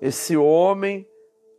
Esse 0.00 0.36
homem 0.36 1.06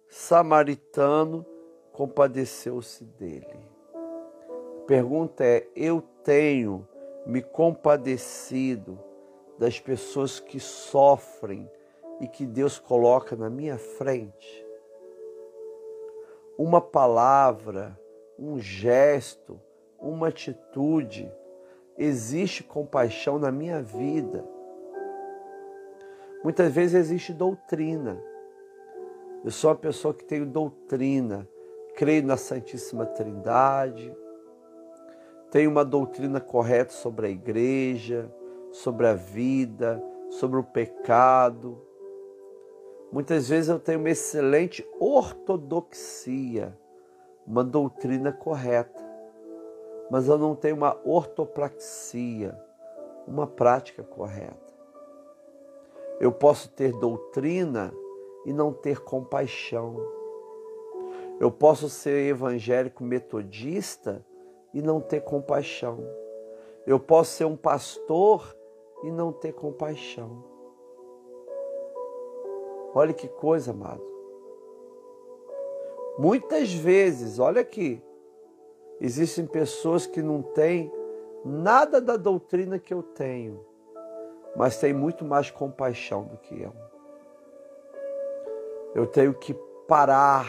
samaritano 0.10 1.46
compadeceu-se 1.94 3.06
dele. 3.06 3.70
A 3.94 4.86
pergunta 4.88 5.44
é: 5.44 5.68
eu 5.76 6.02
tenho 6.24 6.88
me 7.26 7.42
compadecido 7.42 9.00
das 9.58 9.80
pessoas 9.80 10.40
que 10.40 10.60
sofrem 10.60 11.70
e 12.20 12.28
que 12.28 12.46
Deus 12.46 12.80
coloca 12.80 13.36
na 13.36 13.50
minha 13.50 13.78
frente? 13.78 14.66
Uma 16.58 16.82
palavra, 16.82 18.00
um 18.38 18.60
gesto, 18.60 19.60
uma 20.00 20.28
atitude, 20.28 21.32
existe 21.98 22.64
compaixão 22.64 23.40
na 23.40 23.52
minha 23.52 23.82
vida. 23.82 24.44
Muitas 26.44 26.74
vezes 26.74 26.96
existe 26.96 27.34
doutrina 27.34 28.22
eu 29.44 29.50
sou 29.50 29.72
uma 29.72 29.76
pessoa 29.76 30.14
que 30.14 30.24
tenho 30.24 30.46
doutrina, 30.46 31.50
creio 31.96 32.24
na 32.24 32.38
Santíssima 32.38 33.08
Trindade, 33.08 34.16
tenho 35.52 35.70
uma 35.70 35.84
doutrina 35.84 36.40
correta 36.40 36.94
sobre 36.94 37.28
a 37.28 37.30
igreja, 37.30 38.34
sobre 38.72 39.06
a 39.06 39.14
vida, 39.14 40.02
sobre 40.30 40.58
o 40.58 40.64
pecado. 40.64 41.78
Muitas 43.12 43.50
vezes 43.50 43.70
eu 43.70 43.78
tenho 43.78 44.00
uma 44.00 44.10
excelente 44.10 44.88
ortodoxia, 44.98 46.78
uma 47.46 47.66
doutrina 47.66 48.32
correta, 48.32 49.04
mas 50.10 50.30
eu 50.30 50.38
não 50.38 50.56
tenho 50.56 50.78
uma 50.78 50.98
ortopraxia, 51.04 52.58
uma 53.28 53.46
prática 53.46 54.04
correta. 54.04 54.72
Eu 56.18 56.32
posso 56.32 56.70
ter 56.70 56.94
doutrina 56.94 57.94
e 58.46 58.54
não 58.54 58.72
ter 58.72 59.02
compaixão. 59.02 59.98
Eu 61.42 61.52
posso 61.52 61.90
ser 61.90 62.30
evangélico 62.30 63.04
metodista 63.04 64.26
e 64.74 64.82
não 64.82 65.02
ter 65.02 65.22
compaixão. 65.22 66.00
Eu 66.86 67.00
posso 67.00 67.32
ser 67.32 67.46
um 67.46 67.56
pastor 67.56 68.56
e 69.04 69.12
não 69.12 69.32
ter 69.32 69.54
compaixão. 69.54 70.44
Olha 72.94 73.14
que 73.14 73.28
coisa, 73.28 73.72
amado. 73.72 74.04
Muitas 76.18 76.74
vezes, 76.74 77.40
olha 77.40 77.62
aqui, 77.62 78.04
existem 79.00 79.46
pessoas 79.46 80.06
que 80.06 80.22
não 80.22 80.42
têm 80.42 80.92
nada 81.44 82.02
da 82.02 82.18
doutrina 82.18 82.78
que 82.78 82.94
eu 82.94 83.02
tenho, 83.02 83.66
mas 84.56 84.78
têm 84.78 84.94
muito 84.94 85.24
mais 85.24 85.50
compaixão 85.50 86.26
do 86.26 86.38
que 86.38 86.62
eu. 86.62 86.74
Eu 88.94 89.08
tenho 89.08 89.34
que 89.34 89.54
parar 89.88 90.46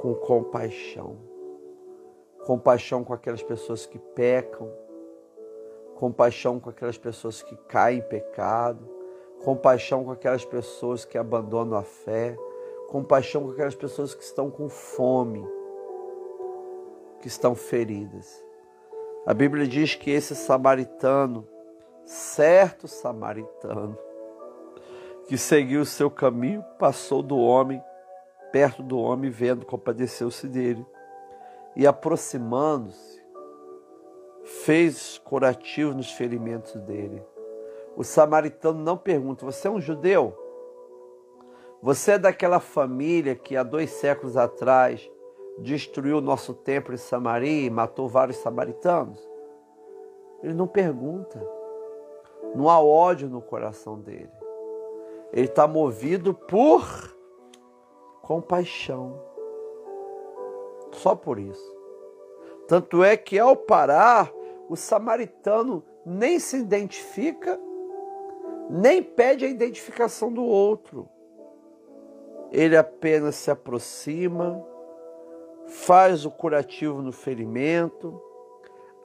com 0.00 0.14
compaixão. 0.14 1.33
Compaixão 2.46 3.02
com 3.02 3.12
aquelas 3.12 3.42
pessoas 3.42 3.86
que 3.86 3.98
pecam, 3.98 4.70
compaixão 5.96 6.60
com 6.60 6.70
aquelas 6.70 6.98
pessoas 6.98 7.42
que 7.42 7.56
caem 7.68 7.98
em 7.98 8.02
pecado, 8.02 8.86
compaixão 9.42 10.04
com 10.04 10.10
aquelas 10.10 10.44
pessoas 10.44 11.04
que 11.04 11.16
abandonam 11.16 11.78
a 11.78 11.82
fé, 11.82 12.36
compaixão 12.88 13.44
com 13.44 13.50
aquelas 13.50 13.74
pessoas 13.74 14.14
que 14.14 14.22
estão 14.22 14.50
com 14.50 14.68
fome, 14.68 15.46
que 17.20 17.28
estão 17.28 17.54
feridas. 17.54 18.44
A 19.26 19.32
Bíblia 19.32 19.66
diz 19.66 19.94
que 19.94 20.10
esse 20.10 20.34
samaritano, 20.34 21.48
certo 22.04 22.86
samaritano, 22.86 23.98
que 25.26 25.38
seguiu 25.38 25.80
o 25.80 25.86
seu 25.86 26.10
caminho, 26.10 26.62
passou 26.78 27.22
do 27.22 27.38
homem, 27.38 27.82
perto 28.52 28.82
do 28.82 28.98
homem, 28.98 29.30
vendo, 29.30 29.64
compadeceu-se 29.64 30.46
dele. 30.46 30.84
E 31.76 31.86
aproximando-se, 31.86 33.22
fez 34.44 35.18
curativo 35.18 35.94
nos 35.94 36.12
ferimentos 36.12 36.74
dele. 36.82 37.22
O 37.96 38.04
samaritano 38.04 38.78
não 38.78 38.96
pergunta: 38.96 39.44
Você 39.44 39.68
é 39.68 39.70
um 39.70 39.80
judeu? 39.80 40.36
Você 41.82 42.12
é 42.12 42.18
daquela 42.18 42.60
família 42.60 43.34
que 43.34 43.56
há 43.56 43.62
dois 43.62 43.90
séculos 43.90 44.36
atrás 44.36 45.10
destruiu 45.58 46.18
o 46.18 46.22
nosso 46.22 46.54
templo 46.54 46.94
em 46.94 46.96
Samaria 46.96 47.66
e 47.66 47.70
matou 47.70 48.08
vários 48.08 48.38
samaritanos? 48.38 49.20
Ele 50.42 50.54
não 50.54 50.66
pergunta. 50.66 51.46
Não 52.54 52.70
há 52.70 52.80
ódio 52.80 53.28
no 53.28 53.42
coração 53.42 54.00
dele. 54.00 54.30
Ele 55.32 55.46
está 55.46 55.66
movido 55.66 56.32
por 56.32 57.14
compaixão. 58.22 59.20
Só 60.94 61.14
por 61.14 61.38
isso. 61.38 61.74
Tanto 62.66 63.04
é 63.04 63.16
que 63.16 63.38
ao 63.38 63.56
parar, 63.56 64.32
o 64.68 64.76
samaritano 64.76 65.84
nem 66.04 66.38
se 66.38 66.56
identifica, 66.56 67.60
nem 68.70 69.02
pede 69.02 69.44
a 69.44 69.48
identificação 69.48 70.32
do 70.32 70.42
outro. 70.42 71.08
Ele 72.50 72.76
apenas 72.76 73.34
se 73.34 73.50
aproxima, 73.50 74.64
faz 75.66 76.24
o 76.24 76.30
curativo 76.30 77.02
no 77.02 77.12
ferimento, 77.12 78.20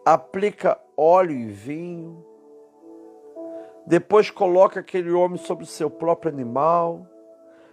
aplica 0.06 0.80
óleo 0.96 1.36
e 1.36 1.48
vinho, 1.48 2.26
depois 3.86 4.30
coloca 4.30 4.80
aquele 4.80 5.12
homem 5.12 5.38
sobre 5.38 5.64
o 5.64 5.68
seu 5.68 5.90
próprio 5.90 6.32
animal, 6.32 7.08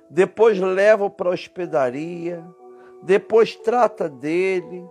depois 0.08 0.58
leva-o 0.58 1.10
para 1.10 1.28
a 1.28 1.34
hospedaria, 1.34 2.44
depois 3.06 3.54
trata 3.54 4.08
dele. 4.08 4.84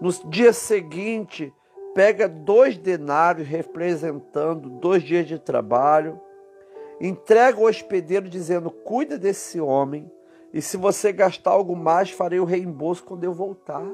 No 0.00 0.10
dia 0.30 0.52
seguinte, 0.52 1.52
pega 1.92 2.28
dois 2.28 2.78
denários 2.78 3.48
representando 3.48 4.70
dois 4.70 5.02
dias 5.02 5.26
de 5.26 5.36
trabalho, 5.36 6.20
entrega 7.00 7.58
o 7.58 7.64
hospedeiro 7.64 8.28
dizendo: 8.28 8.70
Cuida 8.70 9.18
desse 9.18 9.60
homem, 9.60 10.08
e 10.54 10.62
se 10.62 10.76
você 10.76 11.12
gastar 11.12 11.50
algo 11.50 11.74
mais, 11.74 12.10
farei 12.12 12.38
o 12.38 12.44
reembolso 12.44 13.02
quando 13.02 13.24
eu 13.24 13.32
voltar. 13.32 13.84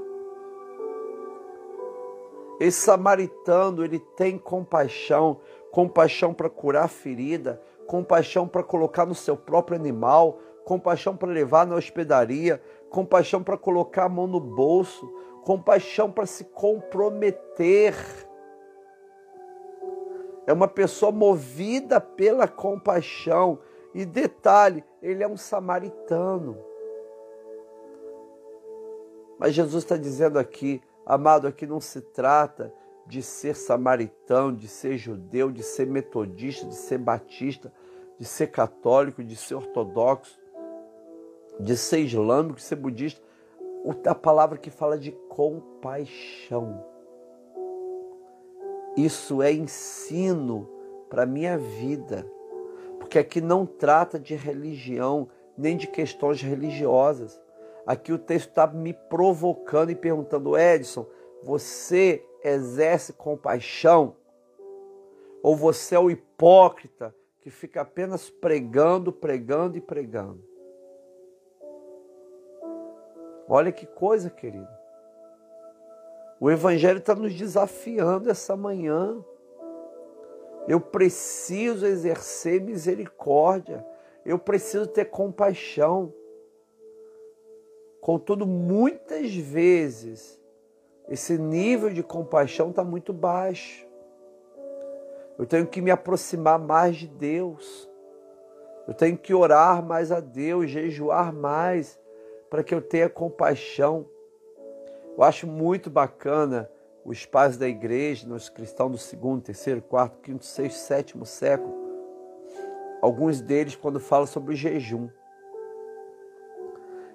Esse 2.60 2.82
samaritano, 2.82 3.82
ele 3.82 3.98
tem 3.98 4.36
compaixão, 4.36 5.40
compaixão 5.72 6.34
para 6.34 6.50
curar 6.50 6.84
a 6.84 6.88
ferida, 6.88 7.60
compaixão 7.86 8.46
para 8.46 8.62
colocar 8.62 9.06
no 9.06 9.14
seu 9.14 9.34
próprio 9.34 9.76
animal, 9.76 10.38
compaixão 10.64 11.16
para 11.16 11.28
levar 11.28 11.66
na 11.66 11.76
hospedaria, 11.76 12.60
compaixão 12.94 13.42
para 13.42 13.58
colocar 13.58 14.04
a 14.04 14.08
mão 14.08 14.28
no 14.28 14.38
bolso, 14.38 15.12
compaixão 15.42 16.12
para 16.12 16.26
se 16.26 16.44
comprometer. 16.44 17.92
É 20.46 20.52
uma 20.52 20.68
pessoa 20.68 21.10
movida 21.10 22.00
pela 22.00 22.46
compaixão. 22.46 23.58
E 23.92 24.04
detalhe, 24.04 24.84
ele 25.02 25.24
é 25.24 25.28
um 25.28 25.36
samaritano. 25.36 26.56
Mas 29.40 29.54
Jesus 29.54 29.82
está 29.82 29.96
dizendo 29.96 30.38
aqui, 30.38 30.80
amado, 31.04 31.48
aqui 31.48 31.66
não 31.66 31.80
se 31.80 32.00
trata 32.00 32.72
de 33.08 33.22
ser 33.22 33.56
samaritano, 33.56 34.56
de 34.56 34.68
ser 34.68 34.96
judeu, 34.96 35.50
de 35.50 35.64
ser 35.64 35.88
metodista, 35.88 36.64
de 36.66 36.76
ser 36.76 36.98
batista, 36.98 37.72
de 38.20 38.24
ser 38.24 38.52
católico, 38.52 39.24
de 39.24 39.34
ser 39.34 39.56
ortodoxo, 39.56 40.43
de 41.60 41.76
ser 41.76 42.00
islâmico, 42.00 42.60
ser 42.60 42.76
budista. 42.76 43.20
A 44.06 44.14
palavra 44.14 44.58
que 44.58 44.70
fala 44.70 44.98
de 44.98 45.12
compaixão. 45.28 46.84
Isso 48.96 49.42
é 49.42 49.52
ensino 49.52 50.68
para 51.10 51.24
a 51.24 51.26
minha 51.26 51.58
vida. 51.58 52.26
Porque 52.98 53.18
aqui 53.18 53.40
não 53.40 53.66
trata 53.66 54.18
de 54.18 54.34
religião, 54.34 55.28
nem 55.56 55.76
de 55.76 55.86
questões 55.86 56.40
religiosas. 56.40 57.40
Aqui 57.86 58.12
o 58.12 58.18
texto 58.18 58.48
está 58.48 58.66
me 58.66 58.94
provocando 58.94 59.90
e 59.90 59.94
perguntando, 59.94 60.56
Edson, 60.56 61.06
você 61.42 62.24
exerce 62.42 63.12
compaixão? 63.12 64.16
Ou 65.42 65.54
você 65.54 65.94
é 65.94 65.98
o 65.98 66.10
hipócrita 66.10 67.14
que 67.42 67.50
fica 67.50 67.82
apenas 67.82 68.30
pregando, 68.30 69.12
pregando 69.12 69.76
e 69.76 69.80
pregando? 69.80 70.53
Olha 73.48 73.70
que 73.70 73.86
coisa, 73.86 74.30
querido. 74.30 74.68
O 76.40 76.50
Evangelho 76.50 76.98
está 76.98 77.14
nos 77.14 77.34
desafiando 77.34 78.30
essa 78.30 78.56
manhã. 78.56 79.22
Eu 80.66 80.80
preciso 80.80 81.86
exercer 81.86 82.60
misericórdia. 82.60 83.84
Eu 84.24 84.38
preciso 84.38 84.86
ter 84.86 85.06
compaixão. 85.06 86.12
Contudo, 88.00 88.46
muitas 88.46 89.34
vezes 89.34 90.40
esse 91.08 91.36
nível 91.36 91.90
de 91.90 92.02
compaixão 92.02 92.70
está 92.70 92.82
muito 92.82 93.12
baixo. 93.12 93.86
Eu 95.38 95.46
tenho 95.46 95.66
que 95.66 95.80
me 95.80 95.90
aproximar 95.90 96.58
mais 96.58 96.96
de 96.96 97.06
Deus. 97.06 97.90
Eu 98.86 98.94
tenho 98.94 99.16
que 99.16 99.34
orar 99.34 99.82
mais 99.82 100.12
a 100.12 100.20
Deus, 100.20 100.70
jejuar 100.70 101.32
mais, 101.32 101.98
para 102.54 102.62
que 102.62 102.72
eu 102.72 102.80
tenha 102.80 103.08
compaixão. 103.08 104.08
Eu 105.18 105.24
acho 105.24 105.44
muito 105.44 105.90
bacana 105.90 106.70
os 107.04 107.26
pais 107.26 107.56
da 107.56 107.66
igreja, 107.66 108.32
os 108.32 108.48
cristãos 108.48 108.92
do 108.92 108.96
segundo, 108.96 109.42
terceiro, 109.42 109.82
quarto, 109.82 110.20
quinto, 110.20 110.44
sexto, 110.44 110.76
sétimo 110.76 111.26
século. 111.26 111.74
Alguns 113.02 113.40
deles, 113.40 113.74
quando 113.74 113.98
falam 113.98 114.24
sobre 114.24 114.54
o 114.54 114.56
jejum, 114.56 115.08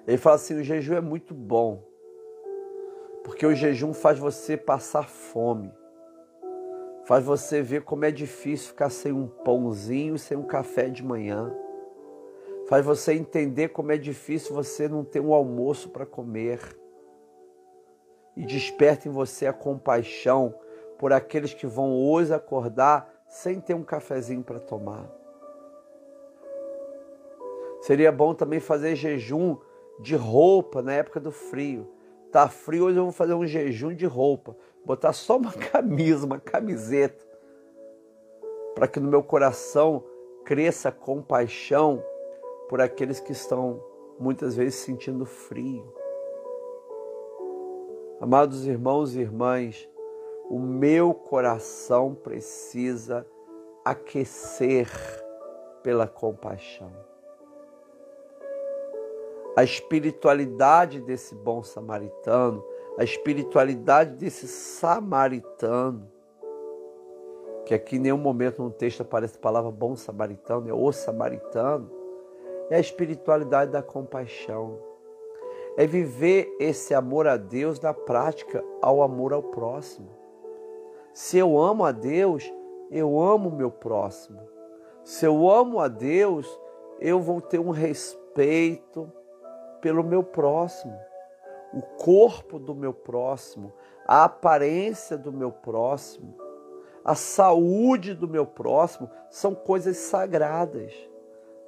ele 0.06 0.17
fala 0.17 0.36
assim: 0.36 0.56
o 0.56 0.63
jejum 0.63 0.95
é 0.95 1.02
muito 1.02 1.34
bom, 1.34 1.88
porque 3.23 3.45
o 3.45 3.56
jejum 3.56 3.93
faz 3.93 4.19
você 4.19 4.58
passar 4.58 5.08
fome. 5.08 5.71
Faz 7.06 7.23
você 7.23 7.62
ver 7.62 7.84
como 7.84 8.04
é 8.04 8.12
difícil 8.12 8.67
ficar 8.67 8.89
sem 8.89 9.13
um 9.13 9.25
pãozinho, 9.25 10.17
sem 10.19 10.36
um 10.36 10.43
café 10.43 10.89
de 10.89 11.02
manhã. 11.02 11.49
Faz 12.69 12.86
você 12.86 13.13
entender 13.13 13.69
como 13.69 13.91
é 13.91 13.97
difícil 13.97 14.55
você 14.55 14.88
não 14.88 15.03
ter 15.03 15.19
um 15.19 15.34
almoço 15.34 15.89
para 15.89 16.05
comer. 16.05 16.60
E 18.38 18.45
desperta 18.45 19.10
em 19.10 19.12
você 19.12 19.45
a 19.45 19.51
compaixão 19.51 20.55
por 20.97 21.12
aqueles 21.12 21.53
que 21.53 21.67
vão 21.67 21.93
hoje 21.93 22.34
acordar 22.34 23.12
sem 23.27 23.60
ter 23.60 23.73
um 23.73 23.84
cafezinho 23.84 24.43
para 24.43 24.60
tomar. 24.60 25.10
Seria 27.82 28.12
bom 28.12 28.34
também 28.34 28.62
fazer 28.62 28.95
jejum 28.95 29.58
de 29.99 30.15
roupa 30.15 30.82
na 30.82 30.93
época 30.93 31.19
do 31.19 31.32
frio 31.32 31.89
Tá 32.32 32.47
frio, 32.47 32.86
hoje 32.86 32.97
eu 32.97 33.05
vou 33.05 33.12
fazer 33.12 33.34
um 33.34 33.45
jejum 33.45 33.93
de 33.93 34.05
roupa, 34.05 34.55
botar 34.86 35.13
só 35.13 35.38
uma 35.38 35.51
camisa, 35.71 36.27
uma 36.27 36.39
camiseta, 36.39 37.25
para 38.75 38.88
que 38.88 38.99
no 38.99 39.10
meu 39.10 39.23
coração 39.23 40.03
cresça 40.45 40.91
compaixão 40.91 42.03
por 42.69 42.79
aqueles 42.79 43.19
que 43.19 43.32
estão 43.32 43.84
muitas 44.19 44.55
vezes 44.55 44.75
sentindo 44.75 45.25
frio. 45.25 45.91
Amados 48.21 48.67
irmãos 48.67 49.15
e 49.15 49.21
irmãs, 49.21 49.89
o 50.49 50.60
meu 50.60 51.13
coração 51.13 52.13
precisa 52.13 53.25
aquecer 53.84 54.88
pela 55.82 56.08
compaixão. 56.08 56.91
A 59.58 59.63
espiritualidade 59.63 61.01
desse 61.01 61.34
bom 61.34 61.63
samaritano, 61.63 62.63
a 62.99 63.03
espiritualidade 63.03 64.15
desse 64.15 64.47
samaritano, 64.47 66.08
que 67.65 67.73
aqui 67.73 67.95
em 67.95 67.99
nenhum 67.99 68.17
momento 68.17 68.62
no 68.62 68.69
texto 68.69 69.01
aparece 69.01 69.38
a 69.38 69.41
palavra 69.41 69.71
bom 69.71 69.95
samaritano, 69.95 70.69
é 70.69 70.73
o 70.73 70.91
samaritano, 70.91 71.98
é 72.69 72.77
a 72.77 72.79
espiritualidade 72.79 73.71
da 73.71 73.82
compaixão. 73.82 74.79
É 75.77 75.86
viver 75.88 76.55
esse 76.60 76.93
amor 76.93 77.27
a 77.27 77.38
Deus 77.38 77.79
na 77.79 77.93
prática 77.93 78.63
ao 78.82 79.01
amor 79.01 79.34
ao 79.34 79.43
próximo. 79.43 80.10
Se 81.13 81.38
eu 81.38 81.60
amo 81.60 81.86
a 81.86 81.91
Deus, 81.91 82.51
eu 82.91 83.19
amo 83.19 83.49
o 83.49 83.55
meu 83.55 83.71
próximo. 83.71 84.39
Se 85.03 85.25
eu 85.25 85.49
amo 85.49 85.79
a 85.79 85.88
Deus, 85.88 86.47
eu 86.99 87.19
vou 87.19 87.41
ter 87.41 87.60
um 87.60 87.71
respeito 87.71 89.12
pelo 89.82 90.03
meu 90.03 90.23
próximo, 90.23 90.97
o 91.73 91.82
corpo 91.82 92.60
do 92.60 92.75
meu 92.75 92.93
próximo, 92.93 93.71
a 94.05 94.25
aparência 94.25 95.17
do 95.17 95.32
meu 95.32 95.51
próximo, 95.51 96.36
a 97.03 97.15
saúde 97.15 98.13
do 98.13 98.27
meu 98.27 98.45
próximo 98.45 99.10
são 99.29 99.55
coisas 99.55 99.97
sagradas 99.97 100.93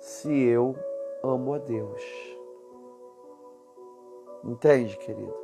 se 0.01 0.33
eu 0.33 0.75
amo 1.23 1.53
a 1.53 1.57
Deus. 1.57 2.01
Entende, 4.43 4.97
querido? 4.97 5.35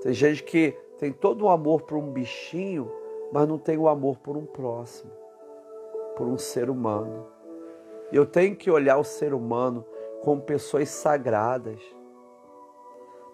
Tem 0.00 0.12
gente 0.12 0.44
que 0.44 0.76
tem 0.98 1.12
todo 1.12 1.44
o 1.44 1.48
amor 1.48 1.82
por 1.82 1.96
um 1.98 2.10
bichinho, 2.10 2.90
mas 3.32 3.48
não 3.48 3.58
tem 3.58 3.76
o 3.76 3.88
amor 3.88 4.18
por 4.18 4.36
um 4.36 4.46
próximo, 4.46 5.10
por 6.16 6.26
um 6.26 6.38
ser 6.38 6.70
humano. 6.70 7.26
Eu 8.12 8.24
tenho 8.24 8.56
que 8.56 8.70
olhar 8.70 8.96
o 8.96 9.04
ser 9.04 9.34
humano 9.34 9.84
como 10.22 10.40
pessoas 10.40 10.88
sagradas, 10.88 11.80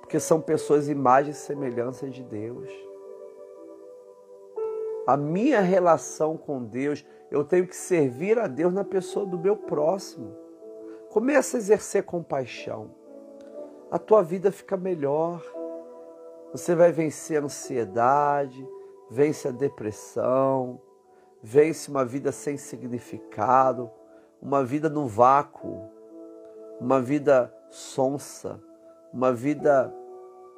porque 0.00 0.18
são 0.18 0.40
pessoas 0.40 0.88
imagem 0.88 1.32
e 1.32 1.34
semelhança 1.34 2.08
de 2.08 2.22
Deus. 2.22 2.70
A 5.06 5.16
minha 5.16 5.60
relação 5.60 6.36
com 6.36 6.64
Deus, 6.64 7.04
eu 7.30 7.44
tenho 7.44 7.66
que 7.66 7.76
servir 7.76 8.38
a 8.38 8.46
Deus 8.46 8.72
na 8.72 8.84
pessoa 8.84 9.26
do 9.26 9.38
meu 9.38 9.56
próximo. 9.56 10.43
Começa 11.14 11.56
a 11.56 11.58
exercer 11.58 12.02
compaixão. 12.02 12.90
A 13.88 14.00
tua 14.00 14.20
vida 14.20 14.50
fica 14.50 14.76
melhor. 14.76 15.40
Você 16.50 16.74
vai 16.74 16.90
vencer 16.90 17.40
a 17.40 17.44
ansiedade, 17.44 18.68
vence 19.08 19.46
a 19.46 19.52
depressão, 19.52 20.80
vence 21.40 21.88
uma 21.88 22.04
vida 22.04 22.32
sem 22.32 22.56
significado, 22.56 23.92
uma 24.42 24.64
vida 24.64 24.90
no 24.90 25.06
vácuo, 25.06 25.88
uma 26.80 27.00
vida 27.00 27.54
sonsa, 27.70 28.60
uma 29.12 29.32
vida 29.32 29.94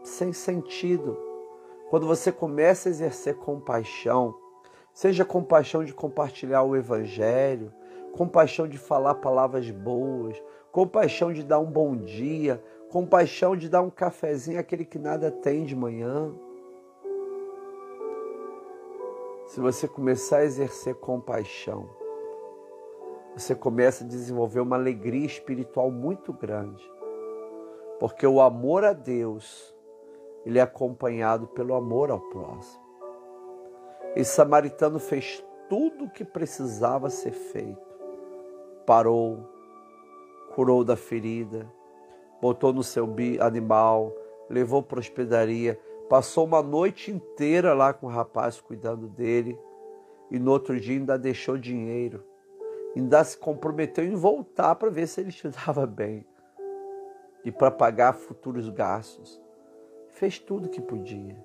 sem 0.05 0.33
sentido. 0.33 1.19
Quando 1.91 2.07
você 2.07 2.33
começa 2.33 2.89
a 2.89 2.93
exercer 2.93 3.37
compaixão, 3.37 4.35
seja 4.95 5.23
compaixão 5.23 5.85
de 5.85 5.93
compartilhar 5.93 6.63
o 6.63 6.75
Evangelho, 6.75 7.71
compaixão 8.17 8.67
de 8.67 8.79
falar 8.79 9.17
palavras 9.17 9.71
boas, 9.71 10.43
compaixão 10.73 11.33
de 11.33 11.43
dar 11.43 11.59
um 11.59 11.71
bom 11.71 11.95
dia, 11.95 12.63
compaixão 12.91 13.55
de 13.55 13.69
dar 13.69 13.83
um 13.83 13.91
cafezinho 13.91 14.59
àquele 14.59 14.87
que 14.87 14.99
nada 14.99 15.31
tem 15.31 15.65
de 15.65 15.77
manhã. 15.77 16.33
Se 19.47 19.61
você 19.61 19.87
começar 19.87 20.39
a 20.39 20.45
exercer 20.45 20.95
compaixão, 20.95 21.89
você 23.37 23.55
começa 23.55 24.03
a 24.03 24.07
desenvolver 24.07 24.61
uma 24.61 24.77
alegria 24.77 25.27
espiritual 25.27 25.91
muito 25.91 26.33
grande. 26.33 26.83
Porque 28.01 28.27
o 28.27 28.41
amor 28.41 28.83
a 28.83 28.95
Deus, 28.95 29.75
ele 30.45 30.59
é 30.59 30.63
acompanhado 30.63 31.47
pelo 31.49 31.75
amor 31.75 32.11
ao 32.11 32.21
próximo. 32.21 32.83
Esse 34.15 34.35
samaritano 34.35 34.99
fez 34.99 35.45
tudo 35.69 36.07
o 36.07 36.11
que 36.11 36.25
precisava 36.25 37.11
ser 37.11 37.33
feito. 37.33 37.86
Parou, 38.87 39.49
curou 40.55 40.85
da 40.85 40.97
ferida, 40.97 41.71
botou 42.41 42.73
no 42.73 42.83
seu 42.83 43.09
animal, 43.41 44.13
levou 44.49 44.83
para 44.83 44.99
a 44.99 45.01
hospedaria, 45.01 45.79
passou 46.09 46.47
uma 46.47 46.63
noite 46.63 47.11
inteira 47.11 47.75
lá 47.75 47.93
com 47.93 48.07
o 48.07 48.11
rapaz 48.11 48.61
cuidando 48.61 49.09
dele 49.09 49.59
e 50.31 50.39
no 50.39 50.53
outro 50.53 50.79
dia 50.79 50.97
ainda 50.97 51.19
deixou 51.19 51.59
dinheiro 51.59 52.23
ainda 52.97 53.23
se 53.23 53.37
comprometeu 53.37 54.05
em 54.05 54.15
voltar 54.15 54.75
para 54.75 54.91
ver 54.91 55.07
se 55.07 55.21
ele 55.21 55.29
estudava 55.29 55.87
bem 55.87 56.25
e 57.45 57.53
para 57.53 57.71
pagar 57.71 58.15
futuros 58.15 58.69
gastos. 58.71 59.41
Fez 60.09 60.39
tudo 60.39 60.71
que 60.71 60.81
podia. 60.81 61.37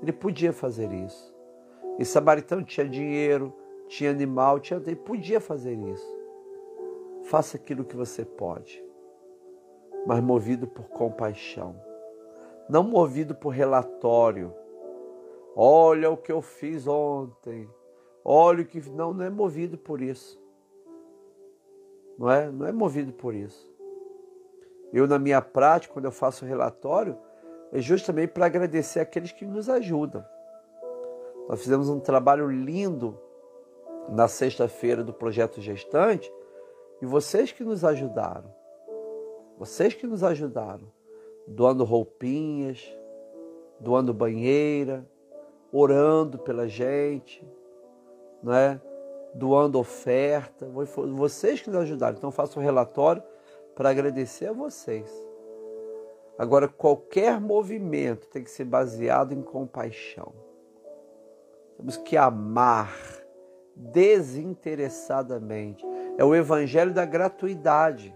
Ele 0.00 0.12
podia 0.12 0.52
fazer 0.52 0.92
isso. 0.92 1.34
E 1.98 2.04
Samaritano 2.04 2.64
tinha 2.64 2.88
dinheiro, 2.88 3.52
tinha 3.88 4.10
animal, 4.10 4.60
tinha, 4.60 4.80
podia 4.96 5.40
fazer 5.40 5.74
isso. 5.74 6.22
Faça 7.24 7.56
aquilo 7.56 7.84
que 7.84 7.96
você 7.96 8.24
pode, 8.24 8.84
mas 10.06 10.20
movido 10.20 10.66
por 10.66 10.88
compaixão, 10.88 11.76
não 12.68 12.82
movido 12.82 13.34
por 13.34 13.50
relatório. 13.50 14.52
Olha 15.54 16.10
o 16.10 16.16
que 16.16 16.32
eu 16.32 16.40
fiz 16.40 16.86
ontem. 16.86 17.68
Óleo 18.24 18.64
que 18.64 18.80
não, 18.90 19.12
não 19.12 19.24
é 19.24 19.30
movido 19.30 19.76
por 19.76 20.00
isso. 20.00 20.40
Não 22.18 22.30
é, 22.30 22.50
não 22.50 22.66
é 22.66 22.72
movido 22.72 23.12
por 23.12 23.34
isso. 23.34 23.70
Eu, 24.92 25.06
na 25.06 25.18
minha 25.18 25.40
prática, 25.40 25.92
quando 25.92 26.04
eu 26.04 26.12
faço 26.12 26.44
relatório, 26.44 27.16
é 27.72 27.80
justamente 27.80 28.30
para 28.30 28.46
agradecer 28.46 29.00
aqueles 29.00 29.32
que 29.32 29.46
nos 29.46 29.68
ajudam. 29.68 30.24
Nós 31.48 31.60
fizemos 31.60 31.88
um 31.88 31.98
trabalho 31.98 32.48
lindo 32.48 33.18
na 34.08 34.28
sexta-feira 34.28 35.02
do 35.02 35.12
projeto 35.12 35.60
Gestante 35.60 36.32
e 37.00 37.06
vocês 37.06 37.52
que 37.52 37.64
nos 37.64 37.84
ajudaram. 37.84 38.52
Vocês 39.58 39.94
que 39.94 40.06
nos 40.06 40.24
ajudaram, 40.24 40.90
doando 41.46 41.84
roupinhas, 41.84 42.82
doando 43.78 44.12
banheira, 44.12 45.06
orando 45.72 46.38
pela 46.38 46.66
gente, 46.68 47.46
não 48.42 48.52
é? 48.52 48.80
doando 49.34 49.78
oferta. 49.78 50.66
Vocês 50.66 51.60
que 51.60 51.70
nos 51.70 51.80
ajudaram. 51.80 52.16
Então, 52.16 52.30
faço 52.30 52.58
um 52.58 52.62
relatório 52.62 53.22
para 53.74 53.90
agradecer 53.90 54.46
a 54.46 54.52
vocês. 54.52 55.10
Agora, 56.38 56.68
qualquer 56.68 57.40
movimento 57.40 58.28
tem 58.28 58.42
que 58.42 58.50
ser 58.50 58.64
baseado 58.64 59.32
em 59.32 59.42
compaixão. 59.42 60.32
Temos 61.76 61.96
que 61.96 62.16
amar 62.16 62.92
desinteressadamente. 63.74 65.84
É 66.18 66.24
o 66.24 66.34
evangelho 66.34 66.92
da 66.92 67.04
gratuidade. 67.04 68.14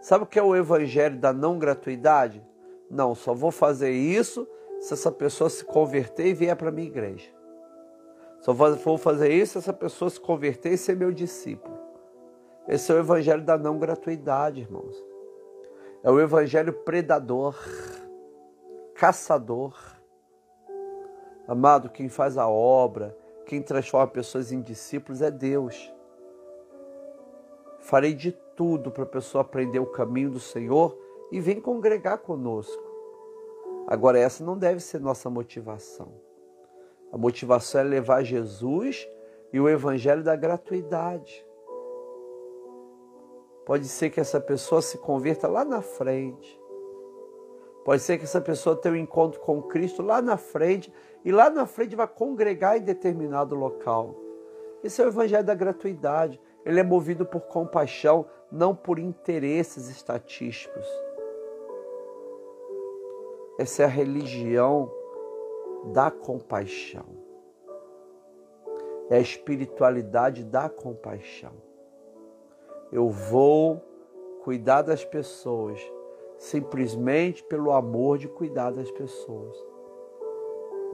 Sabe 0.00 0.24
o 0.24 0.26
que 0.26 0.38
é 0.38 0.42
o 0.42 0.54
evangelho 0.54 1.18
da 1.18 1.32
não 1.32 1.58
gratuidade? 1.58 2.44
Não, 2.90 3.14
só 3.14 3.34
vou 3.34 3.50
fazer 3.50 3.90
isso 3.90 4.46
se 4.80 4.92
essa 4.92 5.10
pessoa 5.10 5.48
se 5.48 5.64
converter 5.64 6.26
e 6.26 6.34
vier 6.34 6.56
para 6.56 6.70
minha 6.70 6.86
igreja. 6.86 7.30
Só 8.40 8.52
vou 8.52 8.98
fazer 8.98 9.32
isso 9.32 9.52
se 9.52 9.58
essa 9.58 9.72
pessoa 9.72 10.10
se 10.10 10.20
converter 10.20 10.72
e 10.72 10.78
ser 10.78 10.94
meu 10.94 11.10
discípulo. 11.10 11.78
Esse 12.68 12.92
é 12.92 12.94
o 12.94 12.98
evangelho 12.98 13.42
da 13.42 13.56
não 13.56 13.78
gratuidade, 13.78 14.60
irmãos. 14.60 15.02
É 16.02 16.10
o 16.10 16.20
evangelho 16.20 16.72
predador, 16.72 17.56
caçador. 18.94 19.74
Amado, 21.48 21.88
quem 21.88 22.10
faz 22.10 22.36
a 22.36 22.46
obra, 22.46 23.16
quem 23.46 23.62
transforma 23.62 24.06
pessoas 24.06 24.50
em 24.52 24.60
discípulos 24.60 25.20
é 25.22 25.30
Deus. 25.30 25.92
Farei 27.80 28.14
de 28.14 28.32
tudo 28.56 28.90
para 28.90 29.02
a 29.02 29.06
pessoa 29.06 29.42
aprender 29.42 29.78
o 29.78 29.86
caminho 29.86 30.30
do 30.30 30.40
Senhor 30.40 30.98
e 31.30 31.40
vir 31.40 31.60
congregar 31.60 32.18
conosco. 32.18 32.82
Agora, 33.86 34.18
essa 34.18 34.42
não 34.42 34.56
deve 34.56 34.80
ser 34.80 35.00
nossa 35.00 35.28
motivação. 35.28 36.12
A 37.12 37.18
motivação 37.18 37.80
é 37.80 37.84
levar 37.84 38.22
Jesus 38.22 39.08
e 39.52 39.60
o 39.60 39.68
evangelho 39.68 40.22
da 40.22 40.34
gratuidade. 40.34 41.46
Pode 43.66 43.88
ser 43.88 44.10
que 44.10 44.20
essa 44.20 44.40
pessoa 44.40 44.82
se 44.82 44.98
converta 44.98 45.46
lá 45.46 45.64
na 45.64 45.80
frente. 45.82 46.60
Pode 47.84 48.02
ser 48.02 48.16
que 48.18 48.24
essa 48.24 48.40
pessoa 48.40 48.76
tenha 48.76 48.94
um 48.94 48.98
encontro 48.98 49.40
com 49.40 49.62
Cristo 49.62 50.02
lá 50.02 50.22
na 50.22 50.36
frente 50.38 50.92
e 51.24 51.32
lá 51.32 51.48
na 51.48 51.66
frente 51.66 51.96
vai 51.96 52.06
congregar 52.06 52.76
em 52.76 52.82
determinado 52.82 53.54
local. 53.54 54.14
Esse 54.82 55.00
é 55.00 55.06
o 55.06 55.08
evangelho 55.08 55.44
da 55.44 55.54
gratuidade. 55.54 56.38
Ele 56.64 56.78
é 56.78 56.82
movido 56.82 57.24
por 57.24 57.42
compaixão, 57.42 58.26
não 58.52 58.76
por 58.76 58.98
interesses 58.98 59.88
estatísticos. 59.88 60.86
Essa 63.58 63.82
é 63.82 63.84
a 63.86 63.88
religião 63.88 64.90
da 65.92 66.10
compaixão. 66.10 67.06
É 69.08 69.16
a 69.16 69.20
espiritualidade 69.20 70.44
da 70.44 70.68
compaixão. 70.68 71.52
Eu 72.92 73.08
vou 73.08 73.82
cuidar 74.42 74.82
das 74.82 75.04
pessoas 75.04 75.80
simplesmente 76.36 77.42
pelo 77.44 77.72
amor 77.72 78.18
de 78.18 78.28
cuidar 78.28 78.70
das 78.70 78.90
pessoas. 78.90 79.73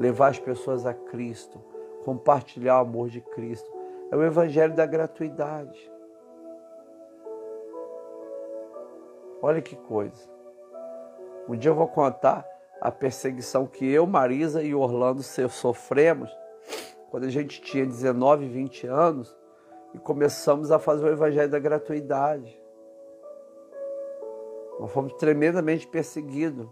Levar 0.01 0.29
as 0.31 0.39
pessoas 0.41 0.85
a 0.85 0.93
Cristo, 0.93 1.63
compartilhar 2.05 2.79
o 2.79 2.87
amor 2.87 3.09
de 3.09 3.21
Cristo. 3.21 3.71
É 4.11 4.17
o 4.17 4.25
evangelho 4.25 4.75
da 4.75 4.85
gratuidade. 4.85 5.93
Olha 9.41 9.63
que 9.63 9.77
coisa. 9.77 10.29
Um 11.49 11.57
dia 11.57 11.71
eu 11.71 11.75
vou 11.75 11.87
contar 11.87 12.45
a 12.81 12.91
perseguição 12.91 13.67
que 13.67 13.89
eu, 13.89 14.07
Marisa 14.07 14.63
e 14.63 14.75
Orlando 14.75 15.23
sofremos 15.23 16.31
quando 17.11 17.25
a 17.25 17.31
gente 17.31 17.61
tinha 17.61 17.85
19, 17.85 18.47
20 18.49 18.87
anos 18.87 19.37
e 19.93 19.99
começamos 19.99 20.71
a 20.71 20.79
fazer 20.79 21.05
o 21.05 21.13
evangelho 21.13 21.51
da 21.51 21.59
gratuidade. 21.59 22.59
Nós 24.79 24.91
fomos 24.93 25.13
tremendamente 25.15 25.87
perseguidos. 25.87 26.67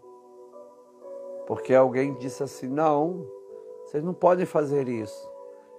Porque 1.48 1.74
alguém 1.74 2.12
disse 2.12 2.42
assim: 2.42 2.68
não, 2.68 3.26
vocês 3.86 4.04
não 4.04 4.12
podem 4.12 4.44
fazer 4.44 4.86
isso. 4.86 5.26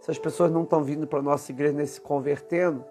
Se 0.02 0.10
as 0.10 0.18
pessoas 0.18 0.52
não 0.52 0.64
estão 0.64 0.84
vindo 0.84 1.06
para 1.06 1.20
a 1.20 1.22
nossa 1.22 1.52
igreja 1.52 1.74
nem 1.74 1.86
se 1.86 2.02
convertendo, 2.02 2.84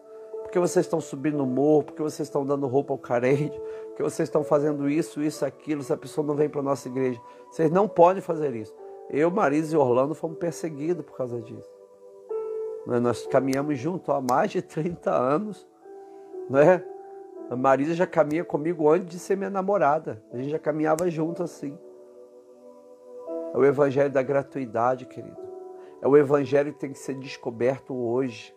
porque 0.44 0.60
vocês 0.60 0.86
estão 0.86 1.00
subindo 1.00 1.38
no 1.38 1.46
morro, 1.46 1.82
porque 1.82 2.00
vocês 2.00 2.28
estão 2.28 2.46
dando 2.46 2.68
roupa 2.68 2.94
ao 2.94 2.98
carente, 2.98 3.60
porque 3.88 4.02
vocês 4.04 4.28
estão 4.28 4.44
fazendo 4.44 4.88
isso, 4.88 5.20
isso, 5.20 5.44
aquilo, 5.44 5.82
se 5.82 5.92
a 5.92 5.96
pessoa 5.96 6.24
não 6.24 6.36
vem 6.36 6.48
para 6.48 6.60
a 6.60 6.62
nossa 6.62 6.86
igreja. 6.86 7.20
Vocês 7.50 7.68
não 7.68 7.88
podem 7.88 8.22
fazer 8.22 8.54
isso. 8.54 8.72
Eu, 9.10 9.28
Marisa 9.28 9.74
e 9.74 9.76
Orlando 9.76 10.14
fomos 10.14 10.38
perseguidos 10.38 11.04
por 11.04 11.16
causa 11.16 11.40
disso. 11.40 11.68
Nós 12.86 13.26
caminhamos 13.26 13.76
juntos 13.76 14.08
há 14.08 14.20
mais 14.20 14.52
de 14.52 14.62
30 14.62 15.10
anos. 15.10 15.66
Né? 16.48 16.84
A 17.50 17.56
Marisa 17.56 17.94
já 17.94 18.06
caminha 18.06 18.44
comigo 18.44 18.88
antes 18.88 19.08
de 19.08 19.18
ser 19.18 19.36
minha 19.36 19.50
namorada. 19.50 20.22
A 20.32 20.36
gente 20.36 20.50
já 20.50 20.60
caminhava 20.60 21.10
junto 21.10 21.42
assim. 21.42 21.76
É 23.54 23.58
o 23.58 23.64
evangelho 23.64 24.10
da 24.10 24.22
gratuidade, 24.22 25.06
querido. 25.06 25.36
É 26.00 26.06
o 26.06 26.16
evangelho 26.16 26.72
que 26.72 26.78
tem 26.78 26.92
que 26.92 26.98
ser 26.98 27.14
descoberto 27.14 27.94
hoje. 27.94 28.54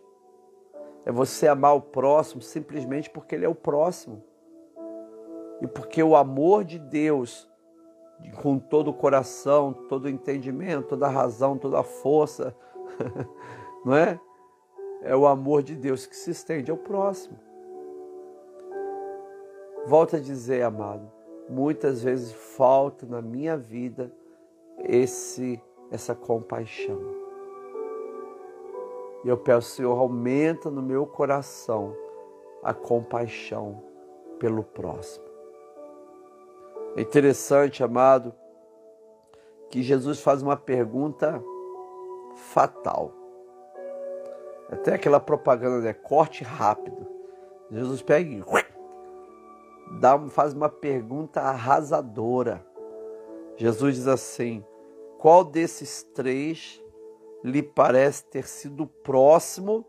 É 1.05 1.11
você 1.11 1.47
amar 1.47 1.75
o 1.75 1.81
próximo 1.81 2.41
simplesmente 2.41 3.09
porque 3.09 3.35
ele 3.35 3.45
é 3.45 3.49
o 3.49 3.55
próximo. 3.55 4.23
E 5.61 5.67
porque 5.67 6.01
o 6.01 6.15
amor 6.15 6.63
de 6.63 6.77
Deus, 6.77 7.49
com 8.41 8.59
todo 8.59 8.89
o 8.89 8.93
coração, 8.93 9.73
todo 9.73 10.05
o 10.05 10.09
entendimento, 10.09 10.89
toda 10.89 11.07
a 11.07 11.09
razão, 11.09 11.57
toda 11.57 11.79
a 11.79 11.83
força, 11.83 12.55
não 13.85 13.95
é? 13.95 14.19
É 15.03 15.15
o 15.15 15.25
amor 15.25 15.63
de 15.63 15.75
Deus 15.75 16.05
que 16.05 16.15
se 16.15 16.29
estende 16.29 16.69
ao 16.69 16.77
próximo. 16.77 17.39
Volto 19.87 20.15
a 20.15 20.19
dizer, 20.19 20.61
amado, 20.61 21.11
muitas 21.49 22.03
vezes 22.03 22.31
falta 22.31 23.05
na 23.07 23.19
minha 23.19 23.57
vida 23.57 24.13
esse 24.83 25.61
essa 25.91 26.15
compaixão. 26.15 26.99
E 29.23 29.27
eu 29.27 29.37
peço, 29.37 29.75
Senhor, 29.75 29.97
aumenta 29.97 30.71
no 30.71 30.81
meu 30.81 31.05
coração 31.05 31.95
a 32.63 32.73
compaixão 32.73 33.83
pelo 34.39 34.63
próximo. 34.63 35.25
É 36.95 37.01
interessante, 37.01 37.83
amado, 37.83 38.33
que 39.69 39.83
Jesus 39.83 40.21
faz 40.21 40.41
uma 40.41 40.57
pergunta 40.57 41.41
fatal. 42.35 43.11
Até 44.69 44.95
aquela 44.95 45.19
propaganda, 45.19 45.81
né? 45.81 45.93
Corte 45.93 46.43
rápido. 46.43 47.05
Jesus 47.69 48.01
pega 48.01 48.29
e 48.29 48.41
dá, 49.99 50.17
faz 50.29 50.53
uma 50.53 50.69
pergunta 50.69 51.41
arrasadora. 51.41 52.65
Jesus 53.55 53.95
diz 53.95 54.07
assim: 54.07 54.63
Qual 55.21 55.43
desses 55.43 56.01
três 56.01 56.83
lhe 57.43 57.61
parece 57.61 58.25
ter 58.25 58.43
sido 58.47 58.87
próximo 58.87 59.85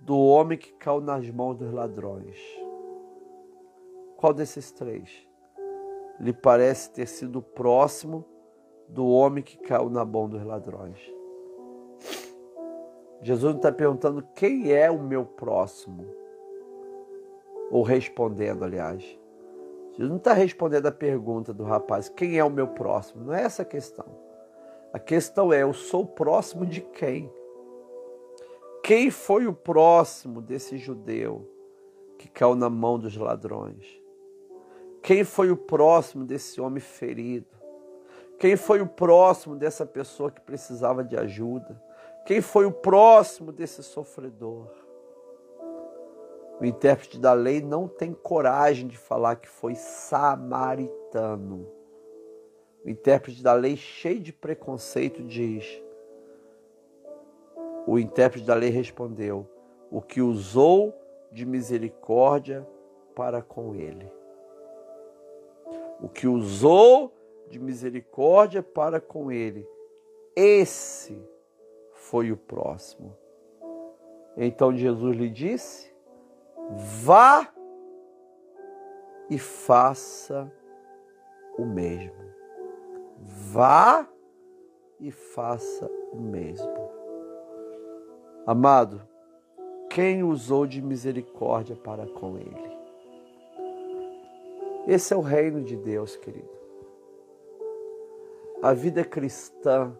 do 0.00 0.16
homem 0.16 0.56
que 0.56 0.72
caiu 0.74 1.00
nas 1.00 1.28
mãos 1.28 1.56
dos 1.56 1.72
ladrões? 1.72 2.38
Qual 4.16 4.32
desses 4.32 4.70
três 4.70 5.10
lhe 6.20 6.32
parece 6.32 6.92
ter 6.92 7.08
sido 7.08 7.42
próximo 7.42 8.24
do 8.88 9.04
homem 9.08 9.42
que 9.42 9.58
caiu 9.58 9.90
na 9.90 10.04
mão 10.04 10.28
dos 10.28 10.44
ladrões? 10.44 10.96
Jesus 13.22 13.56
está 13.56 13.72
perguntando 13.72 14.22
quem 14.32 14.70
é 14.70 14.88
o 14.88 15.02
meu 15.02 15.24
próximo 15.24 16.06
ou 17.72 17.82
respondendo, 17.82 18.64
aliás. 18.64 19.02
Jesus 19.94 20.08
não 20.08 20.18
está 20.18 20.34
respondendo 20.34 20.86
a 20.86 20.92
pergunta 20.92 21.52
do 21.52 21.64
rapaz: 21.64 22.08
quem 22.08 22.38
é 22.38 22.44
o 22.44 22.50
meu 22.50 22.68
próximo? 22.68 23.24
Não 23.24 23.34
é 23.34 23.42
essa 23.42 23.62
a 23.62 23.64
questão. 23.64 24.25
A 24.92 24.98
questão 24.98 25.52
é: 25.52 25.62
eu 25.62 25.72
sou 25.72 26.06
próximo 26.06 26.64
de 26.66 26.80
quem? 26.80 27.32
Quem 28.82 29.10
foi 29.10 29.46
o 29.46 29.52
próximo 29.52 30.40
desse 30.40 30.78
judeu 30.78 31.50
que 32.18 32.28
caiu 32.28 32.54
na 32.54 32.70
mão 32.70 32.98
dos 32.98 33.16
ladrões? 33.16 34.00
Quem 35.02 35.24
foi 35.24 35.50
o 35.50 35.56
próximo 35.56 36.24
desse 36.24 36.60
homem 36.60 36.80
ferido? 36.80 37.56
Quem 38.38 38.56
foi 38.56 38.80
o 38.80 38.86
próximo 38.86 39.56
dessa 39.56 39.86
pessoa 39.86 40.30
que 40.30 40.40
precisava 40.40 41.02
de 41.02 41.16
ajuda? 41.16 41.82
Quem 42.26 42.40
foi 42.40 42.66
o 42.66 42.72
próximo 42.72 43.50
desse 43.50 43.82
sofredor? 43.82 44.68
O 46.60 46.64
intérprete 46.64 47.18
da 47.18 47.32
lei 47.32 47.60
não 47.60 47.86
tem 47.86 48.12
coragem 48.12 48.88
de 48.88 48.96
falar 48.96 49.36
que 49.36 49.48
foi 49.48 49.74
samaritano. 49.74 51.66
O 52.86 52.88
intérprete 52.88 53.42
da 53.42 53.52
lei, 53.52 53.76
cheio 53.76 54.20
de 54.20 54.32
preconceito, 54.32 55.20
diz: 55.24 55.82
O 57.84 57.98
intérprete 57.98 58.46
da 58.46 58.54
lei 58.54 58.70
respondeu: 58.70 59.44
O 59.90 60.00
que 60.00 60.22
usou 60.22 60.94
de 61.32 61.44
misericórdia 61.44 62.64
para 63.12 63.42
com 63.42 63.74
ele. 63.74 64.08
O 66.00 66.08
que 66.08 66.28
usou 66.28 67.12
de 67.48 67.58
misericórdia 67.58 68.62
para 68.62 69.00
com 69.00 69.32
ele. 69.32 69.68
Esse 70.36 71.20
foi 71.90 72.30
o 72.30 72.36
próximo. 72.36 73.16
Então 74.36 74.72
Jesus 74.72 75.16
lhe 75.16 75.28
disse: 75.28 75.92
vá 77.02 77.52
e 79.28 79.40
faça 79.40 80.52
o 81.58 81.64
mesmo. 81.64 82.25
Vá 83.52 84.08
e 85.00 85.10
faça 85.10 85.90
o 86.12 86.16
mesmo. 86.16 86.90
Amado, 88.46 89.02
quem 89.90 90.22
usou 90.22 90.66
de 90.66 90.80
misericórdia 90.80 91.74
para 91.74 92.06
com 92.06 92.38
ele? 92.38 92.76
Esse 94.86 95.12
é 95.12 95.16
o 95.16 95.20
reino 95.20 95.62
de 95.62 95.76
Deus, 95.76 96.14
querido. 96.16 96.56
A 98.62 98.72
vida 98.72 99.04
cristã 99.04 99.92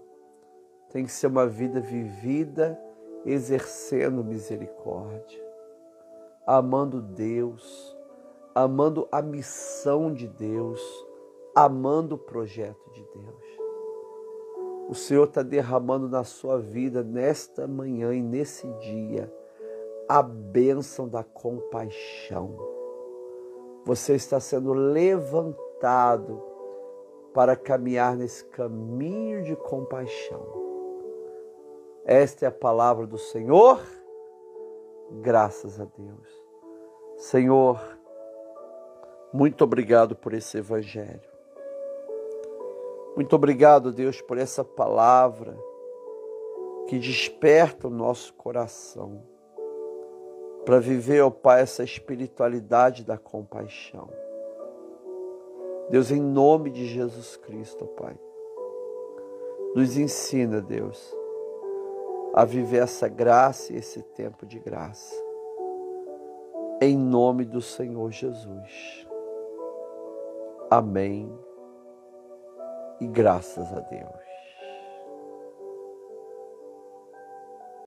tem 0.90 1.04
que 1.04 1.12
ser 1.12 1.26
uma 1.26 1.46
vida 1.46 1.80
vivida 1.80 2.80
exercendo 3.24 4.22
misericórdia 4.22 5.46
amando 6.46 7.02
Deus, 7.02 7.96
amando 8.54 9.08
a 9.10 9.20
missão 9.20 10.14
de 10.14 10.28
Deus, 10.28 10.80
amando 11.56 12.16
o 12.16 12.18
projeto 12.18 12.90
de 12.92 13.02
Deus. 13.02 13.44
O 14.88 14.94
Senhor 14.94 15.24
está 15.24 15.42
derramando 15.42 16.08
na 16.08 16.22
sua 16.22 16.60
vida, 16.60 17.02
nesta 17.02 17.66
manhã 17.66 18.14
e 18.14 18.22
nesse 18.22 18.70
dia, 18.74 19.32
a 20.08 20.22
bênção 20.22 21.08
da 21.08 21.24
compaixão. 21.24 22.56
Você 23.84 24.14
está 24.14 24.38
sendo 24.38 24.72
levantado 24.72 26.42
para 27.34 27.56
caminhar 27.56 28.14
nesse 28.16 28.44
caminho 28.44 29.42
de 29.42 29.56
compaixão. 29.56 30.44
Esta 32.04 32.44
é 32.44 32.48
a 32.48 32.52
palavra 32.52 33.06
do 33.06 33.18
Senhor 33.18 33.80
Graças 35.10 35.80
a 35.80 35.84
Deus. 35.84 36.44
Senhor, 37.16 37.80
muito 39.32 39.62
obrigado 39.62 40.16
por 40.16 40.34
esse 40.34 40.58
Evangelho. 40.58 41.35
Muito 43.16 43.34
obrigado, 43.34 43.90
Deus, 43.90 44.20
por 44.20 44.36
essa 44.36 44.62
palavra 44.62 45.58
que 46.86 46.98
desperta 46.98 47.88
o 47.88 47.90
nosso 47.90 48.34
coração 48.34 49.22
para 50.66 50.78
viver, 50.78 51.22
ó 51.22 51.30
Pai, 51.30 51.62
essa 51.62 51.82
espiritualidade 51.82 53.04
da 53.04 53.16
compaixão. 53.16 54.08
Deus, 55.88 56.10
em 56.10 56.20
nome 56.20 56.70
de 56.70 56.86
Jesus 56.86 57.36
Cristo, 57.36 57.84
ó 57.84 58.02
Pai, 58.02 58.18
nos 59.74 59.96
ensina, 59.96 60.60
Deus, 60.60 61.16
a 62.34 62.44
viver 62.44 62.82
essa 62.82 63.08
graça 63.08 63.72
e 63.72 63.76
esse 63.76 64.02
tempo 64.02 64.44
de 64.44 64.58
graça. 64.58 65.14
Em 66.82 66.98
nome 66.98 67.44
do 67.44 67.62
Senhor 67.62 68.10
Jesus. 68.10 69.06
Amém. 70.68 71.45
E 73.00 73.06
graças 73.06 73.72
a 73.72 73.80
Deus. 73.80 74.25